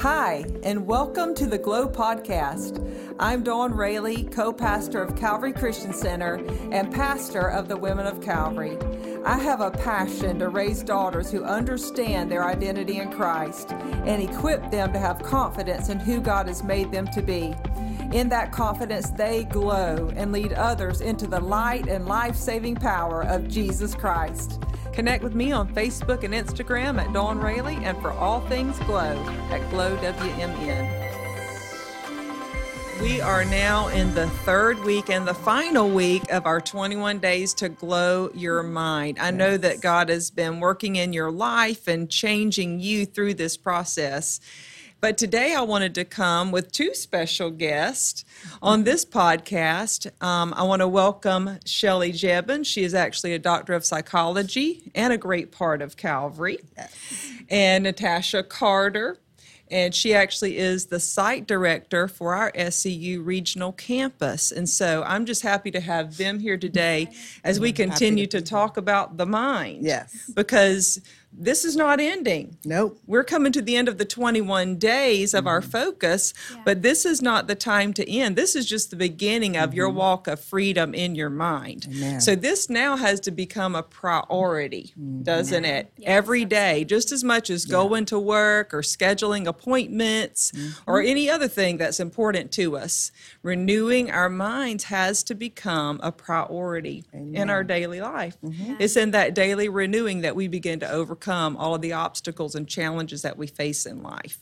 Hi, 0.00 0.46
and 0.62 0.86
welcome 0.86 1.34
to 1.34 1.46
the 1.46 1.58
Glow 1.58 1.86
Podcast. 1.86 2.82
I'm 3.18 3.42
Dawn 3.42 3.74
Rayleigh, 3.74 4.30
co 4.30 4.50
pastor 4.50 5.02
of 5.02 5.14
Calvary 5.14 5.52
Christian 5.52 5.92
Center 5.92 6.36
and 6.72 6.90
pastor 6.90 7.50
of 7.50 7.68
the 7.68 7.76
Women 7.76 8.06
of 8.06 8.22
Calvary. 8.22 8.78
I 9.26 9.36
have 9.36 9.60
a 9.60 9.70
passion 9.70 10.38
to 10.38 10.48
raise 10.48 10.82
daughters 10.82 11.30
who 11.30 11.44
understand 11.44 12.32
their 12.32 12.46
identity 12.46 12.96
in 12.96 13.12
Christ 13.12 13.72
and 13.72 14.22
equip 14.22 14.70
them 14.70 14.90
to 14.94 14.98
have 14.98 15.22
confidence 15.22 15.90
in 15.90 16.00
who 16.00 16.18
God 16.22 16.48
has 16.48 16.64
made 16.64 16.90
them 16.90 17.06
to 17.08 17.20
be. 17.20 17.54
In 18.14 18.30
that 18.30 18.52
confidence, 18.52 19.10
they 19.10 19.44
glow 19.44 20.10
and 20.16 20.32
lead 20.32 20.54
others 20.54 21.02
into 21.02 21.26
the 21.26 21.40
light 21.40 21.88
and 21.88 22.06
life 22.06 22.36
saving 22.36 22.76
power 22.76 23.20
of 23.20 23.48
Jesus 23.48 23.94
Christ. 23.94 24.62
Connect 24.92 25.22
with 25.22 25.34
me 25.34 25.52
on 25.52 25.72
Facebook 25.72 26.24
and 26.24 26.34
Instagram 26.34 27.00
at 27.00 27.12
Dawn 27.12 27.38
Rayleigh 27.38 27.80
and 27.82 28.00
for 28.02 28.12
all 28.12 28.40
things 28.40 28.78
Glow 28.80 29.16
at 29.50 29.70
Glow 29.70 29.96
WMN. 29.98 31.10
We 33.00 33.18
are 33.22 33.46
now 33.46 33.88
in 33.88 34.14
the 34.14 34.28
third 34.28 34.78
week 34.80 35.08
and 35.08 35.26
the 35.26 35.32
final 35.32 35.88
week 35.88 36.30
of 36.30 36.44
our 36.44 36.60
21 36.60 37.18
days 37.18 37.54
to 37.54 37.70
glow 37.70 38.30
your 38.34 38.62
mind. 38.62 39.18
I 39.18 39.30
know 39.30 39.56
that 39.56 39.80
God 39.80 40.10
has 40.10 40.30
been 40.30 40.60
working 40.60 40.96
in 40.96 41.14
your 41.14 41.30
life 41.30 41.88
and 41.88 42.10
changing 42.10 42.80
you 42.80 43.06
through 43.06 43.34
this 43.34 43.56
process. 43.56 44.38
But 45.00 45.16
today 45.16 45.54
I 45.54 45.62
wanted 45.62 45.94
to 45.94 46.04
come 46.04 46.52
with 46.52 46.72
two 46.72 46.94
special 46.94 47.50
guests 47.50 48.24
on 48.60 48.84
this 48.84 49.06
podcast. 49.06 50.10
Um, 50.22 50.52
I 50.54 50.62
want 50.64 50.80
to 50.80 50.88
welcome 50.88 51.58
Shelley 51.64 52.12
Jebin. 52.12 52.66
She 52.66 52.84
is 52.84 52.92
actually 52.92 53.32
a 53.32 53.38
doctor 53.38 53.72
of 53.72 53.84
psychology 53.86 54.90
and 54.94 55.12
a 55.12 55.16
great 55.16 55.52
part 55.52 55.80
of 55.80 55.96
Calvary. 55.96 56.58
And 57.48 57.84
Natasha 57.84 58.42
Carter 58.42 59.16
and 59.70 59.94
she 59.94 60.14
actually 60.14 60.58
is 60.58 60.86
the 60.86 60.98
site 60.98 61.46
director 61.46 62.08
for 62.08 62.34
our 62.34 62.50
SCU 62.52 63.24
regional 63.24 63.72
campus. 63.72 64.50
And 64.50 64.68
so 64.68 65.04
I'm 65.06 65.24
just 65.26 65.42
happy 65.42 65.70
to 65.70 65.80
have 65.80 66.16
them 66.16 66.40
here 66.40 66.56
today 66.56 67.08
as 67.44 67.60
we 67.60 67.72
continue 67.72 68.26
to 68.26 68.42
talk 68.42 68.76
about 68.76 69.16
the 69.16 69.26
mind. 69.26 69.84
Yes. 69.84 70.30
Because 70.34 71.00
this 71.32 71.64
is 71.64 71.76
not 71.76 72.00
ending. 72.00 72.58
Nope. 72.64 72.98
We're 73.06 73.24
coming 73.24 73.52
to 73.52 73.62
the 73.62 73.76
end 73.76 73.88
of 73.88 73.98
the 73.98 74.04
21 74.04 74.76
days 74.76 75.32
of 75.32 75.40
mm-hmm. 75.40 75.48
our 75.48 75.62
focus, 75.62 76.34
yeah. 76.50 76.62
but 76.64 76.82
this 76.82 77.06
is 77.06 77.22
not 77.22 77.46
the 77.46 77.54
time 77.54 77.92
to 77.94 78.10
end. 78.10 78.36
This 78.36 78.56
is 78.56 78.66
just 78.66 78.90
the 78.90 78.96
beginning 78.96 79.56
of 79.56 79.70
mm-hmm. 79.70 79.76
your 79.76 79.90
walk 79.90 80.26
of 80.26 80.40
freedom 80.40 80.92
in 80.92 81.14
your 81.14 81.30
mind. 81.30 81.86
Amen. 81.88 82.20
So 82.20 82.34
this 82.34 82.68
now 82.68 82.96
has 82.96 83.20
to 83.20 83.30
become 83.30 83.76
a 83.76 83.82
priority, 83.82 84.92
mm-hmm. 84.98 85.22
doesn't 85.22 85.64
it? 85.64 85.92
Yes, 85.96 86.08
Every 86.08 86.44
day, 86.44 86.84
just 86.84 87.12
as 87.12 87.22
much 87.22 87.48
as 87.48 87.66
yeah. 87.66 87.72
going 87.72 88.06
to 88.06 88.18
work 88.18 88.74
or 88.74 88.80
scheduling 88.80 89.46
appointments 89.46 90.52
or 90.86 90.98
mm-hmm. 90.98 91.10
any 91.10 91.30
other 91.30 91.48
thing 91.48 91.76
that's 91.76 92.00
important 92.00 92.50
to 92.52 92.76
us. 92.76 93.12
Renewing 93.42 94.10
our 94.10 94.28
minds 94.28 94.84
has 94.84 95.22
to 95.24 95.34
become 95.34 96.00
a 96.02 96.10
priority 96.10 97.04
Amen. 97.14 97.42
in 97.42 97.50
our 97.50 97.62
daily 97.62 98.00
life. 98.00 98.36
Mm-hmm. 98.42 98.74
It's 98.80 98.96
in 98.96 99.12
that 99.12 99.34
daily 99.34 99.68
renewing 99.68 100.22
that 100.22 100.34
we 100.34 100.48
begin 100.48 100.80
to 100.80 100.90
overcome 100.90 101.19
overcome 101.20 101.56
all 101.56 101.74
of 101.74 101.82
the 101.82 101.92
obstacles 101.92 102.54
and 102.54 102.66
challenges 102.68 103.22
that 103.22 103.36
we 103.36 103.46
face 103.46 103.86
in 103.86 104.02
life. 104.02 104.38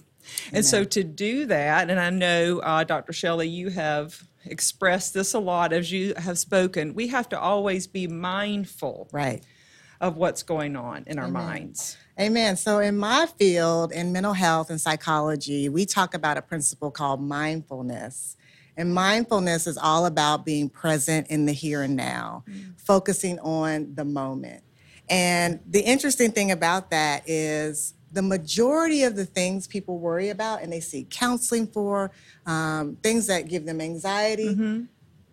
And 0.52 0.64
so 0.64 0.84
to 0.84 1.04
do 1.04 1.46
that, 1.46 1.88
and 1.88 1.98
I 1.98 2.10
know, 2.10 2.58
uh, 2.58 2.84
Dr. 2.84 3.12
Shelley, 3.12 3.48
you 3.48 3.70
have 3.70 4.22
expressed 4.44 5.14
this 5.14 5.32
a 5.32 5.38
lot 5.38 5.72
as 5.72 5.90
you 5.90 6.14
have 6.16 6.38
spoken, 6.38 6.94
we 6.94 7.08
have 7.08 7.28
to 7.30 7.40
always 7.40 7.86
be 7.86 8.06
mindful 8.06 9.08
right. 9.10 9.42
of 10.00 10.16
what's 10.16 10.42
going 10.42 10.76
on 10.76 11.04
in 11.06 11.18
our 11.18 11.28
minds. 11.28 11.96
Amen. 12.20 12.56
So, 12.56 12.78
in 12.80 12.98
my 12.98 13.26
field, 13.38 13.92
in 13.92 14.12
mental 14.12 14.34
health 14.34 14.70
and 14.70 14.80
psychology, 14.80 15.68
we 15.68 15.86
talk 15.86 16.14
about 16.14 16.36
a 16.36 16.42
principle 16.42 16.90
called 16.90 17.22
mindfulness. 17.22 18.36
And 18.76 18.94
mindfulness 18.94 19.66
is 19.66 19.78
all 19.78 20.06
about 20.06 20.44
being 20.44 20.68
present 20.68 21.28
in 21.28 21.46
the 21.46 21.52
here 21.52 21.82
and 21.82 21.96
now, 21.96 22.44
mm. 22.48 22.78
focusing 22.78 23.38
on 23.40 23.94
the 23.94 24.04
moment. 24.04 24.62
And 25.10 25.60
the 25.66 25.80
interesting 25.80 26.32
thing 26.32 26.50
about 26.50 26.90
that 26.90 27.28
is 27.28 27.94
the 28.12 28.22
majority 28.22 29.02
of 29.02 29.16
the 29.16 29.24
things 29.24 29.66
people 29.66 29.98
worry 29.98 30.30
about 30.30 30.62
and 30.62 30.72
they 30.72 30.80
seek 30.80 31.10
counseling 31.10 31.66
for, 31.66 32.10
um, 32.46 32.96
things 33.02 33.26
that 33.26 33.48
give 33.48 33.66
them 33.66 33.80
anxiety. 33.80 34.54
Mm-hmm. 34.54 34.84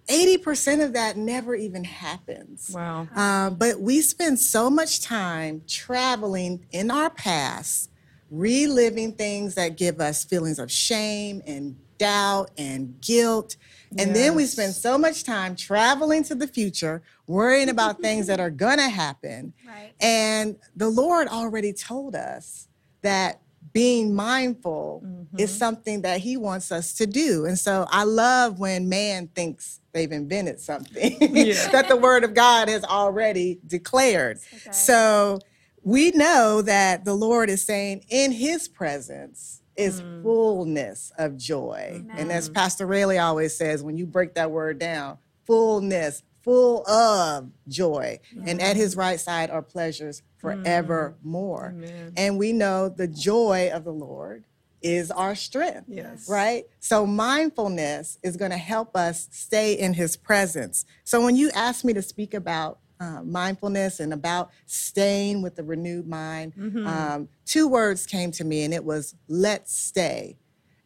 80% 0.08 0.84
of 0.84 0.94
that 0.94 1.18
never 1.18 1.56
even 1.56 1.84
happens. 1.84 2.72
Wow. 2.74 3.08
Uh, 3.16 3.50
but 3.50 3.80
we 3.80 4.02
spend 4.02 4.40
so 4.40 4.70
much 4.70 5.02
time 5.02 5.64
traveling 5.68 6.66
in 6.72 6.92
our 6.92 7.10
past, 7.10 7.90
reliving 8.30 9.14
things 9.14 9.56
that 9.56 9.78
give 9.78 10.00
us 10.00 10.24
feelings 10.24 10.60
of 10.60 10.72
shame 10.72 11.42
and 11.48 11.76
doubt 11.98 12.52
and 12.58 13.00
guilt. 13.02 13.58
And 13.98 14.10
yes. 14.10 14.14
then 14.14 14.36
we 14.36 14.46
spend 14.46 14.74
so 14.74 14.98
much 14.98 15.24
time 15.24 15.56
traveling 15.56 16.24
to 16.26 16.36
the 16.36 16.48
future, 16.48 17.02
worrying 17.28 17.70
about 17.70 18.02
things 18.02 18.28
that 18.28 18.40
are 18.40 18.50
going 18.66 18.78
to 18.78 18.90
happen. 18.90 19.54
Right. 19.66 19.94
And 20.00 20.58
the 20.76 20.90
Lord 20.90 21.28
already 21.28 21.74
told 21.74 22.16
us 22.16 22.68
that 23.02 23.42
being 23.76 24.16
mindful 24.16 25.04
mm-hmm. 25.06 25.38
is 25.38 25.56
something 25.56 26.02
that 26.04 26.22
he 26.22 26.38
wants 26.38 26.72
us 26.72 26.94
to 26.94 27.06
do. 27.06 27.46
And 27.46 27.60
so 27.60 27.86
I 27.90 28.06
love 28.06 28.58
when 28.58 28.88
man 28.88 29.28
thinks 29.28 29.82
they've 29.92 30.12
invented 30.12 30.62
something 30.62 31.18
yeah. 31.22 31.70
that 31.72 31.90
the 31.90 31.98
word 31.98 32.24
of 32.24 32.34
God 32.34 32.70
has 32.70 32.86
already 32.86 33.60
declared. 33.68 34.38
Okay. 34.38 34.72
So 34.72 35.40
we 35.84 36.12
know 36.12 36.62
that 36.62 37.04
the 37.04 37.14
Lord 37.14 37.50
is 37.50 37.64
saying 37.64 38.06
in 38.08 38.32
his 38.32 38.70
presence, 38.70 39.62
is 39.76 40.02
mm. 40.02 40.24
fullness 40.24 41.12
of 41.18 41.38
joy. 41.38 42.02
Amen. 42.02 42.16
And 42.18 42.32
as 42.32 42.50
Pastor 42.50 42.86
Rayleigh 42.86 43.20
always 43.20 43.56
says, 43.56 43.84
when 43.84 43.98
you 43.98 44.06
break 44.06 44.36
that 44.36 44.52
word 44.52 44.80
down, 44.80 45.18
fullness, 45.46 46.24
full 46.42 46.88
of 46.88 47.50
joy. 47.68 48.20
And 48.46 48.62
at 48.62 48.76
his 48.76 48.96
right 48.96 49.20
side 49.20 49.50
are 49.50 49.64
pleasures 49.64 50.22
forevermore. 50.38 51.74
Mm. 51.76 52.14
And 52.16 52.38
we 52.38 52.54
know 52.54 52.88
the 52.88 53.08
joy 53.08 53.72
of 53.74 53.84
the 53.84 53.92
Lord 53.92 54.46
is 54.82 55.10
our 55.10 55.34
strength. 55.34 55.86
Yes. 55.88 56.30
Right? 56.30 56.66
So 56.80 57.08
mindfulness 57.08 58.20
is 58.22 58.38
going 58.38 58.52
to 58.52 58.58
help 58.58 58.96
us 58.96 59.28
stay 59.32 59.74
in 59.74 59.96
his 59.96 60.16
presence. 60.16 60.86
So 61.04 61.24
when 61.24 61.36
you 61.36 61.50
ask 61.56 61.84
me 61.84 61.94
to 61.94 62.04
speak 62.04 62.36
about 62.36 62.78
uh, 63.00 63.22
mindfulness 63.24 64.00
and 64.00 64.14
about 64.14 64.52
staying 64.66 65.42
with 65.42 65.56
the 65.56 65.64
renewed 65.64 66.08
mind, 66.08 66.54
mm-hmm. 66.56 66.88
um, 66.88 67.30
two 67.46 67.68
words 67.68 68.06
came 68.06 68.32
to 68.32 68.44
me, 68.44 68.64
and 68.64 68.74
it 68.74 68.84
was 68.84 69.16
let's 69.28 69.76
stay. 69.76 70.38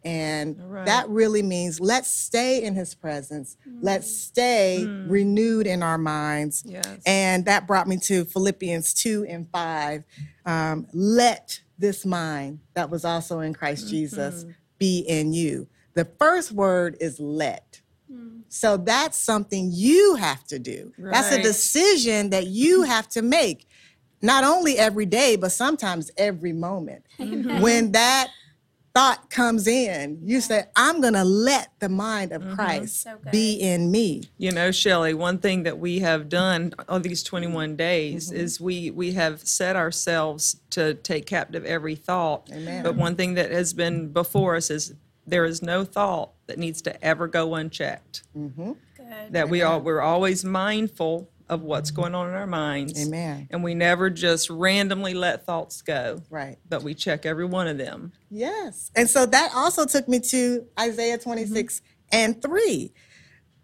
And 0.04 0.58
right. 0.72 0.86
that 0.86 1.10
really 1.10 1.44
means 1.44 1.80
let's 1.82 2.10
stay 2.10 2.64
in 2.64 2.74
his 2.74 2.96
presence. 2.96 3.58
Mm. 3.68 3.80
Let's 3.82 4.16
stay 4.16 4.86
mm. 4.88 5.10
renewed 5.10 5.68
in 5.68 5.84
our 5.84 5.98
minds. 5.98 6.64
Yes. 6.66 7.00
And 7.06 7.46
that 7.46 7.68
brought 7.68 7.88
me 7.88 7.98
to 8.04 8.24
Philippians 8.24 8.94
2 8.94 9.26
and 9.28 9.50
5. 9.52 10.04
Um, 10.46 10.88
let 10.94 11.62
this 11.78 12.06
mind 12.06 12.60
that 12.76 12.90
was 12.90 13.04
also 13.04 13.42
in 13.42 13.54
Christ 13.54 13.86
mm-hmm. 13.86 13.92
Jesus 13.92 14.46
be 14.78 15.00
in 15.00 15.34
you. 15.34 15.68
The 15.96 16.06
first 16.06 16.54
word 16.54 16.96
is 17.02 17.20
let. 17.20 17.82
So 18.50 18.78
that's 18.78 19.18
something 19.18 19.70
you 19.72 20.16
have 20.16 20.44
to 20.46 20.60
do. 20.60 20.92
Right. 20.98 21.14
That's 21.14 21.32
a 21.32 21.42
decision 21.42 22.32
that 22.32 22.48
you 22.48 22.84
have 22.84 23.08
to 23.10 23.22
make, 23.22 23.68
not 24.22 24.44
only 24.44 24.78
every 24.78 25.06
day, 25.06 25.36
but 25.36 25.52
sometimes 25.52 26.12
every 26.18 26.52
moment. 26.52 27.06
Mm-hmm. 27.20 27.62
When 27.62 27.92
that 27.94 28.30
thought 28.96 29.30
comes 29.30 29.68
in, 29.68 30.20
you 30.24 30.42
say, 30.42 30.64
I'm 30.76 31.00
going 31.00 31.14
to 31.14 31.24
let 31.24 31.70
the 31.80 31.90
mind 31.90 32.32
of 32.32 32.42
mm-hmm. 32.42 32.56
Christ 32.56 33.04
so 33.04 33.18
be 33.32 33.54
in 33.54 33.92
me. 33.92 34.24
You 34.40 34.52
know, 34.52 34.72
Shelley, 34.72 35.14
one 35.14 35.38
thing 35.38 35.64
that 35.64 35.78
we 35.78 36.00
have 36.00 36.28
done 36.28 36.74
on 36.90 37.04
these 37.04 37.22
21 37.22 37.76
days 37.76 38.30
mm-hmm. 38.30 38.40
is 38.40 38.60
we, 38.60 38.90
we 38.90 39.14
have 39.14 39.48
set 39.48 39.76
ourselves 39.76 40.58
to 40.72 40.96
take 40.96 41.28
captive 41.28 41.66
every 41.66 41.96
thought. 41.96 42.50
Amen. 42.52 42.82
But 42.82 42.96
one 42.96 43.16
thing 43.16 43.36
that 43.36 43.52
has 43.52 43.74
been 43.74 44.12
before 44.12 44.56
us 44.56 44.72
is 44.72 44.96
there 45.28 45.46
is 45.46 45.62
no 45.62 45.86
thought 45.86 46.32
that 46.50 46.58
needs 46.60 46.82
to 46.82 47.04
ever 47.04 47.28
go 47.28 47.56
unchecked. 47.56 48.24
Mm-hmm. 48.38 48.74
That 49.32 49.50
we 49.50 49.64
all 49.64 49.82
we're 49.82 50.02
always 50.02 50.46
mindful 50.46 51.30
of 51.50 51.64
what's 51.64 51.90
going 51.90 52.14
on 52.14 52.28
in 52.28 52.36
our 52.36 52.48
minds. 52.48 53.08
Amen. 53.08 53.48
And 53.50 53.64
we 53.64 53.74
never 53.74 54.10
just 54.10 54.50
randomly 54.50 55.14
let 55.14 55.46
thoughts 55.46 55.82
go. 55.82 56.22
Right. 56.30 56.58
But 56.70 56.84
we 56.84 56.94
check 56.94 57.26
every 57.26 57.46
one 57.46 57.68
of 57.68 57.78
them. 57.78 58.12
Yes. 58.30 58.92
And 58.96 59.10
so 59.10 59.26
that 59.26 59.52
also 59.56 59.86
took 59.86 60.08
me 60.08 60.20
to 60.20 60.68
Isaiah 60.80 61.18
26 61.18 61.80
mm-hmm. 61.80 61.86
and 62.12 62.42
3. 62.42 62.94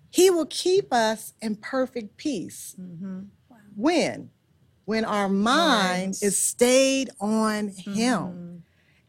He 0.10 0.30
will 0.32 0.48
keep 0.48 0.92
us 0.92 1.34
in 1.42 1.58
perfect 1.58 2.18
peace. 2.18 2.76
Mm-hmm. 2.80 3.20
Wow. 3.50 3.58
When? 3.76 4.32
When 4.86 5.06
our 5.06 5.30
mind 5.30 6.16
is 6.22 6.38
stayed 6.38 7.12
on 7.20 7.70
Him. 7.70 8.55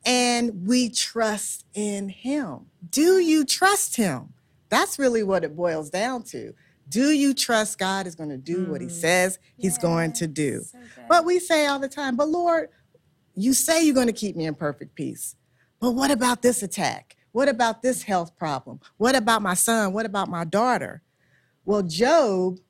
And 0.06 0.66
we 0.66 0.88
trust 0.88 1.66
in 1.74 2.08
Him. 2.08 2.66
Do 2.88 3.18
you 3.18 3.44
trust 3.44 3.96
Him? 3.96 4.32
That's 4.68 4.98
really 4.98 5.22
what 5.22 5.44
it 5.44 5.54
boils 5.54 5.90
down 5.90 6.22
to. 6.24 6.54
Do 6.88 7.10
you 7.10 7.34
trust 7.34 7.78
God 7.78 8.06
is 8.06 8.14
going 8.14 8.30
to 8.30 8.36
do 8.36 8.66
mm. 8.66 8.68
what 8.68 8.80
He 8.80 8.86
mm. 8.86 8.92
says 8.92 9.38
He's 9.56 9.72
yes. 9.72 9.78
going 9.78 10.12
to 10.14 10.26
do? 10.26 10.62
So 10.62 10.78
but 11.08 11.24
we 11.24 11.40
say 11.40 11.66
all 11.66 11.80
the 11.80 11.88
time, 11.88 12.16
but 12.16 12.28
Lord, 12.28 12.68
you 13.34 13.52
say 13.52 13.84
you're 13.84 13.94
going 13.94 14.06
to 14.06 14.12
keep 14.12 14.36
me 14.36 14.46
in 14.46 14.54
perfect 14.54 14.94
peace. 14.94 15.36
but 15.80 15.90
what 15.90 16.10
about 16.10 16.42
this 16.42 16.62
attack? 16.62 17.16
What 17.32 17.48
about 17.48 17.82
this 17.82 18.04
health 18.04 18.36
problem? 18.38 18.80
What 18.96 19.14
about 19.14 19.42
my 19.42 19.52
son? 19.52 19.92
What 19.92 20.06
about 20.06 20.30
my 20.30 20.44
daughter? 20.44 21.02
Well, 21.66 21.82
Job, 21.82 22.60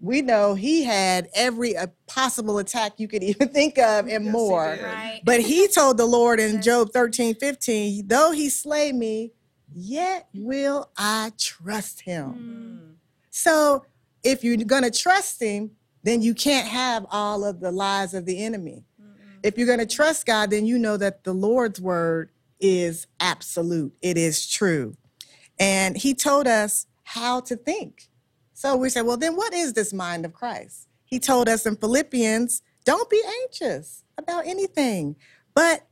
we 0.00 0.22
know 0.22 0.54
he 0.54 0.84
had 0.84 1.28
every 1.34 1.76
uh, 1.76 1.86
possible 2.06 2.58
attack 2.58 2.94
you 2.98 3.08
could 3.08 3.22
even 3.30 3.48
think 3.48 3.78
of 3.78 4.06
and 4.08 4.24
Yes, 4.26 4.32
more. 4.32 4.76
did. 4.76 4.84
Right. 4.84 5.20
But 5.24 5.40
he 5.40 5.68
told 5.74 5.96
the 5.96 6.06
Lord 6.06 6.40
in 6.40 6.62
Job 6.62 6.90
13, 6.92 7.34
15, 7.36 8.06
though 8.08 8.32
he 8.32 8.48
slay 8.48 8.92
me, 8.92 9.32
yet 9.74 10.28
will 10.34 10.90
I 10.96 11.32
trust 11.38 12.02
him. 12.02 12.96
So 13.30 13.84
if 14.22 14.42
you're 14.44 14.56
going 14.56 14.82
to 14.84 14.90
trust 14.90 15.42
him, 15.42 15.72
then 16.02 16.22
you 16.22 16.34
can't 16.34 16.68
have 16.68 17.04
all 17.10 17.44
of 17.44 17.60
the 17.60 17.70
lies 17.72 18.14
of 18.14 18.26
the 18.26 18.42
enemy. 18.44 18.84
If 19.42 19.58
you're 19.58 19.66
going 19.66 19.80
to 19.80 19.86
trust 19.86 20.24
God, 20.26 20.50
then 20.50 20.66
you 20.66 20.78
know 20.78 20.96
that 20.96 21.24
the 21.24 21.32
Lord's 21.32 21.80
word 21.80 22.30
is 22.58 23.06
absolute, 23.20 23.94
it 24.02 24.16
is 24.16 24.48
true. 24.48 24.96
And 25.58 25.96
he 25.96 26.14
told 26.14 26.46
us 26.46 26.86
how 27.04 27.40
to 27.40 27.56
think. 27.56 28.08
So 28.56 28.74
we 28.74 28.88
say, 28.88 29.02
well, 29.02 29.18
then 29.18 29.36
what 29.36 29.52
is 29.52 29.74
this 29.74 29.92
mind 29.92 30.24
of 30.24 30.32
Christ? 30.32 30.88
He 31.04 31.18
told 31.18 31.46
us 31.46 31.66
in 31.66 31.76
Philippians, 31.76 32.62
don't 32.86 33.10
be 33.10 33.22
anxious 33.42 34.02
about 34.16 34.46
anything, 34.46 35.16
but 35.54 35.86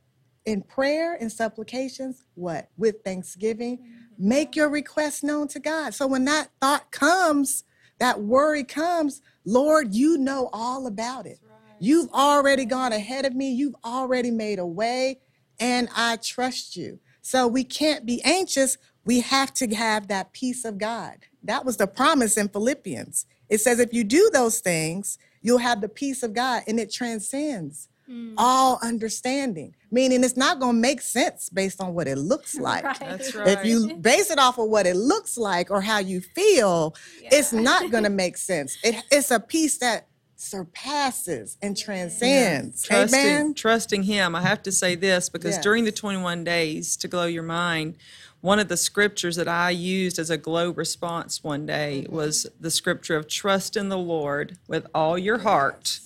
in 0.45 0.63
prayer 0.63 1.13
and 1.13 1.31
supplications, 1.31 2.25
what? 2.33 2.69
With 2.75 3.03
thanksgiving, 3.05 3.77
make 4.17 4.55
your 4.55 4.69
requests 4.69 5.21
known 5.21 5.47
to 5.49 5.59
God. 5.59 5.93
So 5.93 6.07
when 6.07 6.25
that 6.25 6.49
thought 6.59 6.91
comes, 6.91 7.65
that 7.99 8.21
worry 8.21 8.63
comes, 8.63 9.21
Lord, 9.45 9.93
you 9.93 10.17
know 10.17 10.49
all 10.51 10.87
about 10.87 11.27
it. 11.27 11.37
You've 11.79 12.09
already 12.13 12.65
gone 12.65 12.93
ahead 12.93 13.25
of 13.25 13.35
me. 13.35 13.51
You've 13.51 13.75
already 13.85 14.31
made 14.31 14.57
a 14.57 14.65
way, 14.65 15.19
and 15.59 15.87
I 15.95 16.15
trust 16.15 16.75
you. 16.75 16.99
So 17.21 17.47
we 17.47 17.63
can't 17.63 18.07
be 18.07 18.23
anxious. 18.23 18.79
We 19.05 19.21
have 19.21 19.53
to 19.55 19.73
have 19.75 20.07
that 20.07 20.33
peace 20.33 20.65
of 20.65 20.77
God. 20.77 21.17
That 21.43 21.63
was 21.63 21.77
the 21.77 21.87
promise 21.87 22.37
in 22.37 22.49
Philippians. 22.49 23.25
It 23.49 23.59
says, 23.59 23.79
if 23.79 23.93
you 23.93 24.03
do 24.03 24.29
those 24.33 24.59
things, 24.59 25.17
you'll 25.41 25.59
have 25.59 25.81
the 25.81 25.89
peace 25.89 26.23
of 26.23 26.33
God, 26.33 26.63
and 26.67 26.79
it 26.79 26.91
transcends 26.91 27.87
mm. 28.09 28.33
all 28.37 28.79
understanding, 28.81 29.75
meaning 29.91 30.23
it's 30.23 30.37
not 30.37 30.59
going 30.59 30.75
to 30.75 30.81
make 30.81 31.01
sense 31.01 31.49
based 31.49 31.81
on 31.81 31.93
what 31.93 32.07
it 32.07 32.17
looks 32.17 32.55
like. 32.59 32.83
Right. 32.83 32.99
That's 32.99 33.35
right. 33.35 33.47
If 33.47 33.65
you 33.65 33.95
base 33.95 34.31
it 34.31 34.39
off 34.39 34.57
of 34.57 34.69
what 34.69 34.87
it 34.87 34.95
looks 34.95 35.37
like 35.37 35.69
or 35.69 35.81
how 35.81 35.99
you 35.99 36.21
feel, 36.21 36.95
it's 37.21 37.53
not 37.53 37.91
going 37.91 38.03
to 38.05 38.09
make 38.09 38.37
sense. 38.37 38.77
It, 38.83 39.03
it's 39.11 39.31
a 39.31 39.39
peace 39.39 39.77
that 39.79 40.07
surpasses 40.35 41.57
and 41.61 41.77
transcends. 41.77 42.83
trusting, 42.83 43.19
Amen. 43.19 43.53
trusting 43.53 44.03
him. 44.03 44.35
I 44.35 44.41
have 44.41 44.61
to 44.63 44.71
say 44.71 44.95
this 44.95 45.29
because 45.29 45.55
Yes. 45.55 45.63
during 45.63 45.85
the 45.85 45.91
21 45.91 46.43
days 46.43 46.97
to 46.97 47.07
glow 47.07 47.25
your 47.25 47.43
mind, 47.43 47.97
one 48.45 48.59
of 48.59 48.67
the 48.67 48.77
scriptures 48.77 49.37
that 49.37 49.47
I 49.47 49.71
used 49.71 50.19
as 50.19 50.29
a 50.29 50.37
glow 50.37 50.69
response 50.69 51.43
one 51.43 51.65
day 51.65 52.05
was 52.07 52.45
the 52.59 52.69
scripture 52.69 53.15
of 53.15 53.27
trust 53.27 53.75
in 53.75 53.89
the 53.89 53.97
Lord 53.97 54.59
with 54.67 54.85
all 54.93 55.17
your 55.17 55.39
heart. 55.39 55.99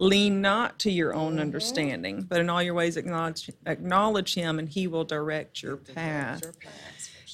Lean 0.00 0.40
not 0.40 0.80
to 0.80 0.90
your 0.90 1.14
own 1.14 1.38
understanding, 1.38 2.22
but 2.28 2.40
in 2.40 2.50
all 2.50 2.60
your 2.60 2.74
ways 2.74 2.96
acknowledge, 2.96 3.52
acknowledge 3.66 4.34
him 4.34 4.58
and 4.58 4.68
he 4.68 4.88
will 4.88 5.04
direct 5.04 5.62
your 5.62 5.76
path. 5.76 6.42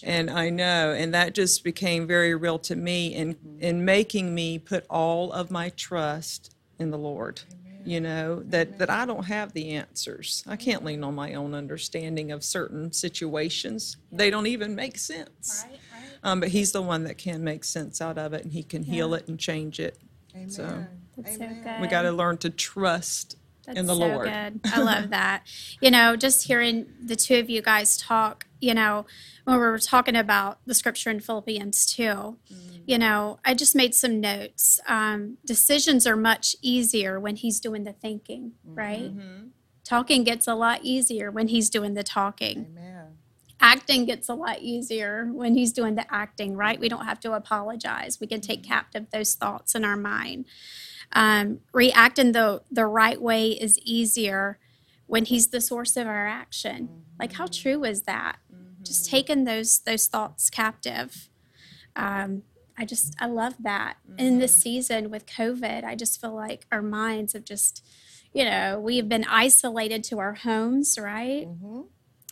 And 0.03 0.29
I 0.29 0.51
know, 0.51 0.93
and 0.93 1.15
that 1.15 1.35
just 1.35 1.65
became 1.65 2.07
very 2.07 2.35
real 2.35 2.59
to 2.59 2.77
me 2.77 3.07
in 3.15 3.37
in 3.59 3.87
making 3.87 4.35
me 4.35 4.59
put 4.59 4.85
all 4.91 5.33
of 5.33 5.51
my 5.51 5.71
trust 5.71 6.55
in 6.79 6.91
the 6.91 6.99
Lord. 6.99 7.41
You 7.85 8.01
know 8.01 8.43
that 8.47 8.79
that 8.79 8.91
I 8.91 9.05
don't 9.07 9.25
have 9.25 9.53
the 9.53 9.71
answers. 9.71 10.45
I 10.47 10.57
can't 10.57 10.85
lean 10.85 11.03
on 11.05 11.15
my 11.15 11.35
own 11.35 11.55
understanding 11.55 12.31
of 12.33 12.45
certain 12.45 12.93
situations. 12.93 13.97
They 14.11 14.31
don't 14.31 14.47
even 14.47 14.75
make 14.75 14.99
sense. 14.99 15.65
Right, 15.69 15.79
right. 15.93 16.11
Um, 16.23 16.41
but 16.41 16.51
He's 16.51 16.73
the 16.73 16.83
one 16.83 17.05
that 17.05 17.19
can 17.19 17.43
make 17.43 17.65
sense 17.65 18.01
out 18.01 18.19
of 18.19 18.33
it, 18.33 18.45
and 18.45 18.53
He 18.53 18.63
can 18.63 18.83
heal 18.83 19.15
it 19.15 19.29
and 19.29 19.39
change 19.39 19.81
it. 19.81 19.99
So 20.49 20.65
Amen. 20.65 20.89
That's 21.17 21.37
so 21.37 21.49
we 21.81 21.89
got 21.89 22.03
to 22.03 22.13
learn 22.13 22.39
to 22.39 22.51
trust 22.51 23.37
That's 23.67 23.79
in 23.79 23.87
the 23.87 23.95
so 23.95 24.01
Lord. 24.07 24.25
good. 24.29 24.61
I 24.73 24.81
love 24.81 25.11
that. 25.11 25.43
You 25.81 25.91
know, 25.91 26.15
just 26.17 26.47
hearing 26.47 26.87
the 27.05 27.17
two 27.17 27.37
of 27.39 27.51
you 27.51 27.61
guys 27.63 27.97
talk, 27.97 28.47
you 28.61 28.73
know, 28.75 29.05
when 29.45 29.57
we 29.57 29.63
were 29.63 29.79
talking 29.79 30.15
about 30.15 30.59
the 30.67 30.75
scripture 30.75 31.11
in 31.11 31.19
Philippians 31.21 31.87
2, 31.87 32.03
Mm. 32.03 32.37
you 32.87 32.99
know, 32.99 33.39
I 33.45 33.55
just 33.55 33.75
made 33.75 33.95
some 33.95 34.21
notes. 34.21 34.81
Um, 34.87 35.39
decisions 35.45 36.07
are 36.07 36.17
much 36.17 36.55
easier 36.63 37.19
when 37.19 37.37
he's 37.37 37.59
doing 37.59 37.83
the 37.85 37.93
thinking, 37.93 38.53
right? 38.65 39.03
Mm-hmm. 39.17 39.47
Talking 39.85 40.23
gets 40.23 40.47
a 40.47 40.55
lot 40.55 40.81
easier 40.85 41.31
when 41.33 41.49
he's 41.49 41.69
doing 41.69 41.95
the 41.95 42.05
talking. 42.05 42.67
Amen. 42.71 42.92
Acting 43.63 44.07
gets 44.07 44.29
a 44.29 44.35
lot 44.35 44.59
easier 44.61 45.29
when 45.33 45.55
he's 45.55 45.73
doing 45.73 45.95
the 45.95 46.13
acting, 46.13 46.57
right? 46.57 46.81
We 46.81 46.89
don't 46.89 47.07
have 47.07 47.21
to 47.21 47.33
apologize. 47.33 48.19
We 48.21 48.27
can 48.27 48.41
take 48.41 48.63
mm-hmm. 48.63 48.73
captive 48.73 49.07
those 49.13 49.35
thoughts 49.37 49.77
in 49.77 49.85
our 49.85 49.97
mind. 49.97 50.47
Um, 51.13 51.61
reacting 51.73 52.33
the 52.33 52.63
the 52.71 52.87
right 52.87 53.23
way 53.23 53.51
is 53.51 53.79
easier 53.85 54.59
when 55.07 55.27
he's 55.27 55.49
the 55.49 55.61
source 55.61 55.97
of 55.97 56.07
our 56.07 56.27
action. 56.27 57.05
Like 57.19 57.35
how 57.35 57.45
mm-hmm. 57.45 57.63
true 57.63 57.85
is 57.85 58.03
that? 58.03 58.39
Just 58.83 59.05
mm-hmm. 59.05 59.17
taking 59.17 59.45
those 59.45 59.79
those 59.81 60.09
thoughts 60.09 60.51
captive. 60.51 61.31
Um, 61.95 62.43
I 62.77 62.85
just 62.85 63.15
I 63.21 63.27
love 63.27 63.55
that. 63.61 63.99
In 64.19 64.39
this 64.39 64.57
season 64.57 65.11
with 65.11 65.27
COVID, 65.27 65.85
I 65.85 65.95
just 65.95 66.21
feel 66.21 66.35
like 66.35 66.67
our 66.73 66.83
minds 66.83 67.35
have 67.35 67.45
just, 67.45 67.87
you 68.33 68.45
know, 68.45 68.81
we 68.81 68.97
have 68.97 69.09
been 69.09 69.25
isolated 69.25 70.03
to 70.05 70.19
our 70.19 70.35
homes, 70.35 70.99
right? 70.99 71.47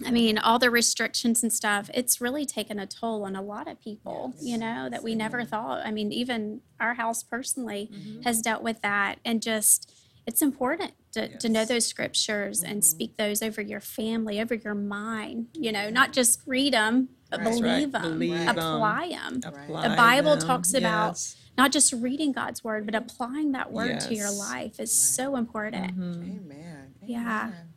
I 0.06 0.11
mean, 0.11 0.38
all 0.38 0.58
the 0.58 0.70
restrictions 0.70 1.43
and 1.43 1.52
stuff, 1.52 1.91
it's 1.93 2.20
really 2.20 2.47
taken 2.47 2.79
a 2.79 2.87
toll 2.87 3.25
on 3.25 3.37
a 3.37 3.43
lot 3.43 3.69
of 3.69 3.81
people, 3.81 4.35
you 4.41 4.56
know, 4.58 4.88
that 4.91 5.02
we 5.02 5.14
never 5.14 5.44
thought. 5.44 5.85
I 5.85 5.91
mean, 5.91 6.12
even 6.12 6.61
our 6.79 6.94
house 6.94 7.23
personally 7.23 7.91
mm-hmm. 7.93 8.23
has 8.23 8.41
dealt 8.41 8.62
with 8.62 8.81
that. 8.82 9.19
And 9.25 9.43
just, 9.43 9.93
it's 10.26 10.43
important 10.43 10.93
to, 11.12 11.37
to 11.38 11.49
know 11.49 11.64
those 11.64 11.87
scriptures 11.87 12.62
and 12.62 12.79
mm-hmm. 12.79 12.81
speak 12.81 13.17
those 13.17 13.43
over 13.43 13.61
your 13.61 13.81
family, 13.81 14.41
over 14.41 14.55
your 14.55 14.75
mind, 14.75 15.49
you 15.55 15.73
know, 15.73 15.91
not 15.91 16.12
just 16.12 16.41
read 16.46 16.73
them, 16.73 17.11
but 17.31 17.41
right. 17.41 17.49
believe 17.61 17.93
them, 17.93 18.03
Believe 18.03 18.35
'em. 18.35 18.49
apply 18.58 19.08
them. 19.11 19.41
Apply 19.44 19.88
The 19.88 19.96
Bible 19.96 20.37
them. 20.37 20.46
talks 20.46 20.75
about 20.75 21.11
Yes. 21.11 21.37
not 21.56 21.73
just 21.73 21.93
reading 21.93 22.32
God's 22.32 22.64
word, 22.64 22.87
but 22.87 22.94
applying 22.94 23.53
that 23.53 23.73
word 23.73 24.00
to 24.00 24.14
your 24.14 24.31
life 24.31 24.81
is 24.81 24.96
so 24.96 25.37
important. 25.37 25.96
Mm-hmm. 25.96 26.23
Amen. 26.23 26.94
Yeah. 27.03 27.46
Amen. 27.49 27.69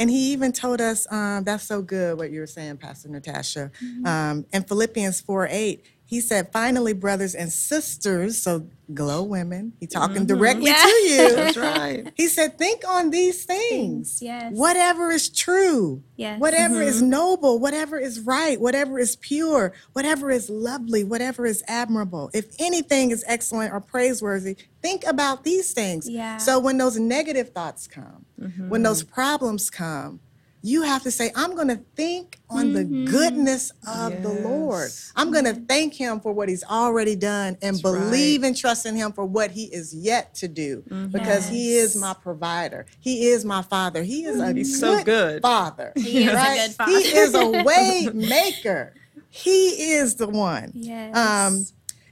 And 0.00 0.10
he 0.10 0.32
even 0.32 0.52
told 0.52 0.80
us, 0.80 1.06
um, 1.12 1.44
that's 1.44 1.64
so 1.64 1.82
good 1.82 2.18
what 2.18 2.30
you 2.32 2.40
were 2.40 2.46
saying, 2.46 2.78
Pastor 2.78 3.10
Natasha. 3.10 3.70
Um, 4.06 4.46
in 4.52 4.64
Philippians 4.64 5.20
4 5.20 5.48
8, 5.50 5.84
he 6.10 6.20
said, 6.20 6.50
finally, 6.52 6.92
brothers 6.92 7.36
and 7.36 7.52
sisters, 7.52 8.42
so 8.42 8.66
glow 8.92 9.22
women, 9.22 9.74
he 9.78 9.86
talking 9.86 10.26
mm-hmm. 10.26 10.36
directly 10.36 10.72
Yeah. 10.72 10.82
to 10.82 10.88
you. 10.88 11.34
That's 11.36 11.56
right. 11.56 12.12
He 12.16 12.26
said, 12.26 12.58
think 12.58 12.82
on 12.86 13.10
these 13.10 13.44
things. 13.44 14.18
Things, 14.18 14.20
yes. 14.20 14.52
Whatever 14.52 15.12
is 15.12 15.28
true, 15.30 16.02
Yes. 16.16 16.40
whatever 16.40 16.82
is 16.82 16.96
mm-hmm. 16.96 17.10
noble, 17.10 17.60
whatever 17.60 17.96
is 17.96 18.18
right, 18.18 18.60
whatever 18.60 18.98
is 18.98 19.14
pure, 19.14 19.72
whatever 19.92 20.32
is 20.32 20.50
lovely, 20.50 21.04
whatever 21.04 21.46
is 21.46 21.62
admirable. 21.68 22.28
If 22.34 22.56
anything 22.58 23.12
is 23.12 23.22
excellent 23.28 23.72
or 23.72 23.80
praiseworthy, 23.80 24.56
think 24.82 25.04
about 25.06 25.44
these 25.44 25.72
things. 25.72 26.08
Yeah. 26.08 26.38
So 26.38 26.58
when 26.58 26.76
those 26.76 26.98
negative 26.98 27.50
thoughts 27.50 27.86
come, 27.86 28.26
when 28.68 28.82
those 28.82 29.04
mm-hmm. 29.04 29.14
problems 29.14 29.70
come, 29.70 30.18
you 30.62 30.82
have 30.82 31.02
to 31.04 31.10
say, 31.10 31.30
I'm 31.34 31.54
going 31.54 31.68
to 31.68 31.80
think 31.96 32.38
on 32.50 32.72
the 32.72 32.84
mm-hmm. 32.84 33.06
goodness 33.06 33.72
of 33.86 34.22
the 34.22 34.28
Lord. 34.28 34.90
I'm 35.16 35.32
going 35.32 35.46
to 35.46 35.54
thank 35.54 35.94
Him 35.94 36.20
for 36.20 36.32
what 36.32 36.48
He's 36.48 36.64
already 36.64 37.16
done 37.16 37.56
and 37.62 37.76
That's 37.76 37.84
right. 37.84 37.98
believe 37.98 38.42
and 38.42 38.56
trust 38.56 38.86
in 38.86 38.94
Him 38.94 39.12
for 39.12 39.24
what 39.24 39.50
He 39.50 39.64
is 39.64 39.94
yet 39.94 40.34
to 40.36 40.48
do 40.48 40.82
mm-hmm. 40.82 41.08
because 41.08 41.48
He 41.48 41.76
is 41.76 41.96
my 41.96 42.14
provider. 42.14 42.86
He 42.98 43.28
is 43.28 43.44
my 43.44 43.62
Father. 43.62 44.02
He 44.02 44.24
is 44.24 44.38
a 44.38 44.44
mm-hmm. 44.44 44.56
He's 44.58 44.78
so 44.78 45.02
good. 45.02 45.42
Father. 45.42 45.92
He 45.96 46.24
is 46.24 46.32
a 46.32 46.34
good 46.34 46.72
father. 46.72 46.92
He 46.92 46.98
is 46.98 47.34
a 47.34 47.62
way 47.62 48.08
maker. 48.12 48.94
He 49.30 49.92
is 49.92 50.16
the 50.16 50.28
one. 50.28 50.72
Yes. 50.74 51.16
Um, 51.16 51.66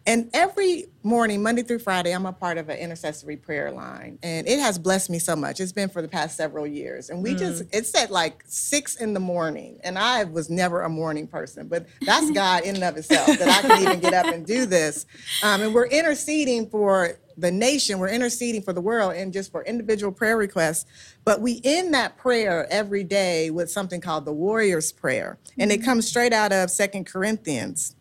and 0.09 0.31
every 0.33 0.87
morning, 1.03 1.43
Monday 1.43 1.62
through 1.62 1.81
Friday, 1.81 2.12
I'm 2.12 2.25
a 2.25 2.33
part 2.33 2.57
of 2.57 2.71
an 2.71 2.79
intercessory 2.79 3.37
prayer 3.37 3.71
line. 3.71 4.19
And 4.23 4.49
it 4.49 4.59
has 4.59 4.79
blessed 4.79 5.11
me 5.11 5.19
so 5.19 5.37
much. 5.37 5.61
It's 5.61 5.71
been 5.71 5.91
for 5.91 6.00
the 6.00 6.09
past 6.09 6.35
several 6.35 6.67
years. 6.67 7.11
And 7.11 7.23
we 7.23 7.35
just, 7.35 7.65
it's 7.75 7.95
at 7.95 8.11
like 8.11 8.43
six 8.47 8.97
in 8.97 9.12
the 9.12 9.21
morning. 9.21 9.79
And 9.85 9.99
I 9.99 10.25
was 10.25 10.49
never 10.49 10.81
a 10.81 10.88
morning 10.88 11.27
person, 11.27 11.69
but 11.69 11.87
that's 12.00 12.31
God 12.31 12.65
in 12.65 12.77
and 12.77 12.85
of 12.85 12.97
itself 12.97 13.27
that 13.38 13.49
I 13.49 13.69
can 13.69 13.83
even 13.83 14.00
get 14.00 14.15
up 14.15 14.33
and 14.33 14.47
do 14.47 14.65
this. 14.65 15.05
Um, 15.43 15.61
and 15.61 15.75
we're 15.75 15.88
interceding 15.88 16.71
for 16.71 17.19
the 17.37 17.50
nation, 17.53 17.99
we're 17.99 18.09
interceding 18.09 18.62
for 18.62 18.73
the 18.73 18.81
world 18.81 19.12
and 19.12 19.31
just 19.31 19.53
for 19.53 19.62
individual 19.65 20.11
prayer 20.11 20.38
requests. 20.38 20.87
But 21.25 21.43
we 21.43 21.61
end 21.65 21.93
that 21.93 22.17
prayer 22.17 22.67
every 22.71 23.05
day 23.05 23.50
with 23.50 23.71
something 23.71 24.00
called 24.00 24.25
the 24.25 24.33
Warrior's 24.33 24.91
Prayer. 24.91 25.38
And 25.59 25.71
it 25.71 25.85
comes 25.85 26.09
straight 26.09 26.33
out 26.33 26.50
of 26.50 26.71
Second 26.71 27.05
Corinthians. 27.05 27.95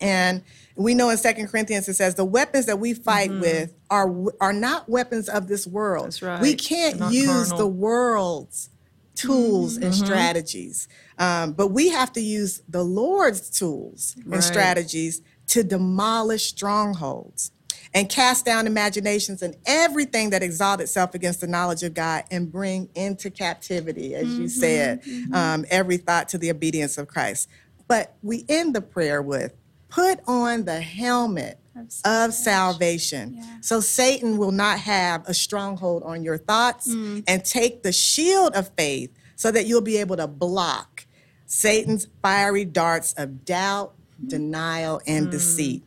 And 0.00 0.42
we 0.76 0.94
know 0.94 1.10
in 1.10 1.16
Second 1.18 1.48
Corinthians 1.48 1.88
it 1.88 1.94
says 1.94 2.14
the 2.14 2.24
weapons 2.24 2.66
that 2.66 2.78
we 2.78 2.94
fight 2.94 3.30
with 3.30 3.74
are 3.90 4.12
are 4.40 4.52
not 4.52 4.88
weapons 4.88 5.28
of 5.28 5.48
this 5.48 5.66
world. 5.66 6.06
That's 6.06 6.22
right. 6.22 6.40
We 6.40 6.54
can't 6.54 7.12
use 7.12 7.48
carnal. 7.48 7.58
the 7.58 7.66
world's 7.66 8.70
tools 9.14 9.76
and 9.76 9.94
strategies. 9.94 10.88
Um, 11.18 11.52
but 11.52 11.68
we 11.68 11.88
have 11.88 12.12
to 12.12 12.20
use 12.20 12.62
the 12.68 12.84
Lord's 12.84 13.50
tools 13.50 14.16
and 14.30 14.42
strategies 14.42 15.20
to 15.48 15.64
demolish 15.64 16.48
strongholds 16.48 17.50
and 17.94 18.08
cast 18.08 18.44
down 18.44 18.66
imaginations 18.66 19.42
and 19.42 19.56
everything 19.66 20.30
that 20.30 20.42
exalts 20.42 20.82
itself 20.82 21.14
against 21.14 21.40
the 21.40 21.46
knowledge 21.46 21.82
of 21.82 21.94
God 21.94 22.24
and 22.30 22.52
bring 22.52 22.88
into 22.94 23.30
captivity, 23.30 24.14
as 24.14 24.26
you 24.38 24.48
said, 24.48 25.02
um, 25.32 25.64
every 25.70 25.96
thought 25.96 26.28
to 26.28 26.38
the 26.38 26.50
obedience 26.50 26.98
of 26.98 27.08
Christ. 27.08 27.48
But 27.88 28.14
we 28.22 28.44
end 28.48 28.74
the 28.74 28.82
prayer 28.82 29.22
with 29.22 29.54
put 29.88 30.20
on 30.26 30.64
the 30.64 30.80
helmet 30.80 31.58
of 32.04 32.34
salvation. 32.34 33.34
Yeah. 33.36 33.56
So 33.60 33.80
Satan 33.80 34.36
will 34.36 34.52
not 34.52 34.80
have 34.80 35.26
a 35.28 35.34
stronghold 35.34 36.02
on 36.02 36.22
your 36.22 36.38
thoughts 36.38 36.92
mm. 36.92 37.22
and 37.26 37.44
take 37.44 37.82
the 37.82 37.92
shield 37.92 38.54
of 38.54 38.70
faith 38.76 39.10
so 39.36 39.50
that 39.50 39.66
you'll 39.66 39.80
be 39.80 39.98
able 39.98 40.16
to 40.16 40.26
block 40.26 41.06
Satan's 41.46 42.08
fiery 42.22 42.64
darts 42.64 43.14
of 43.14 43.44
doubt, 43.44 43.94
mm-hmm. 43.94 44.28
denial, 44.28 45.00
and 45.06 45.28
mm. 45.28 45.30
deceit. 45.30 45.84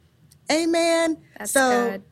Amen. 0.52 1.18
That's 1.38 1.52
so 1.52 1.92
good. 1.92 2.04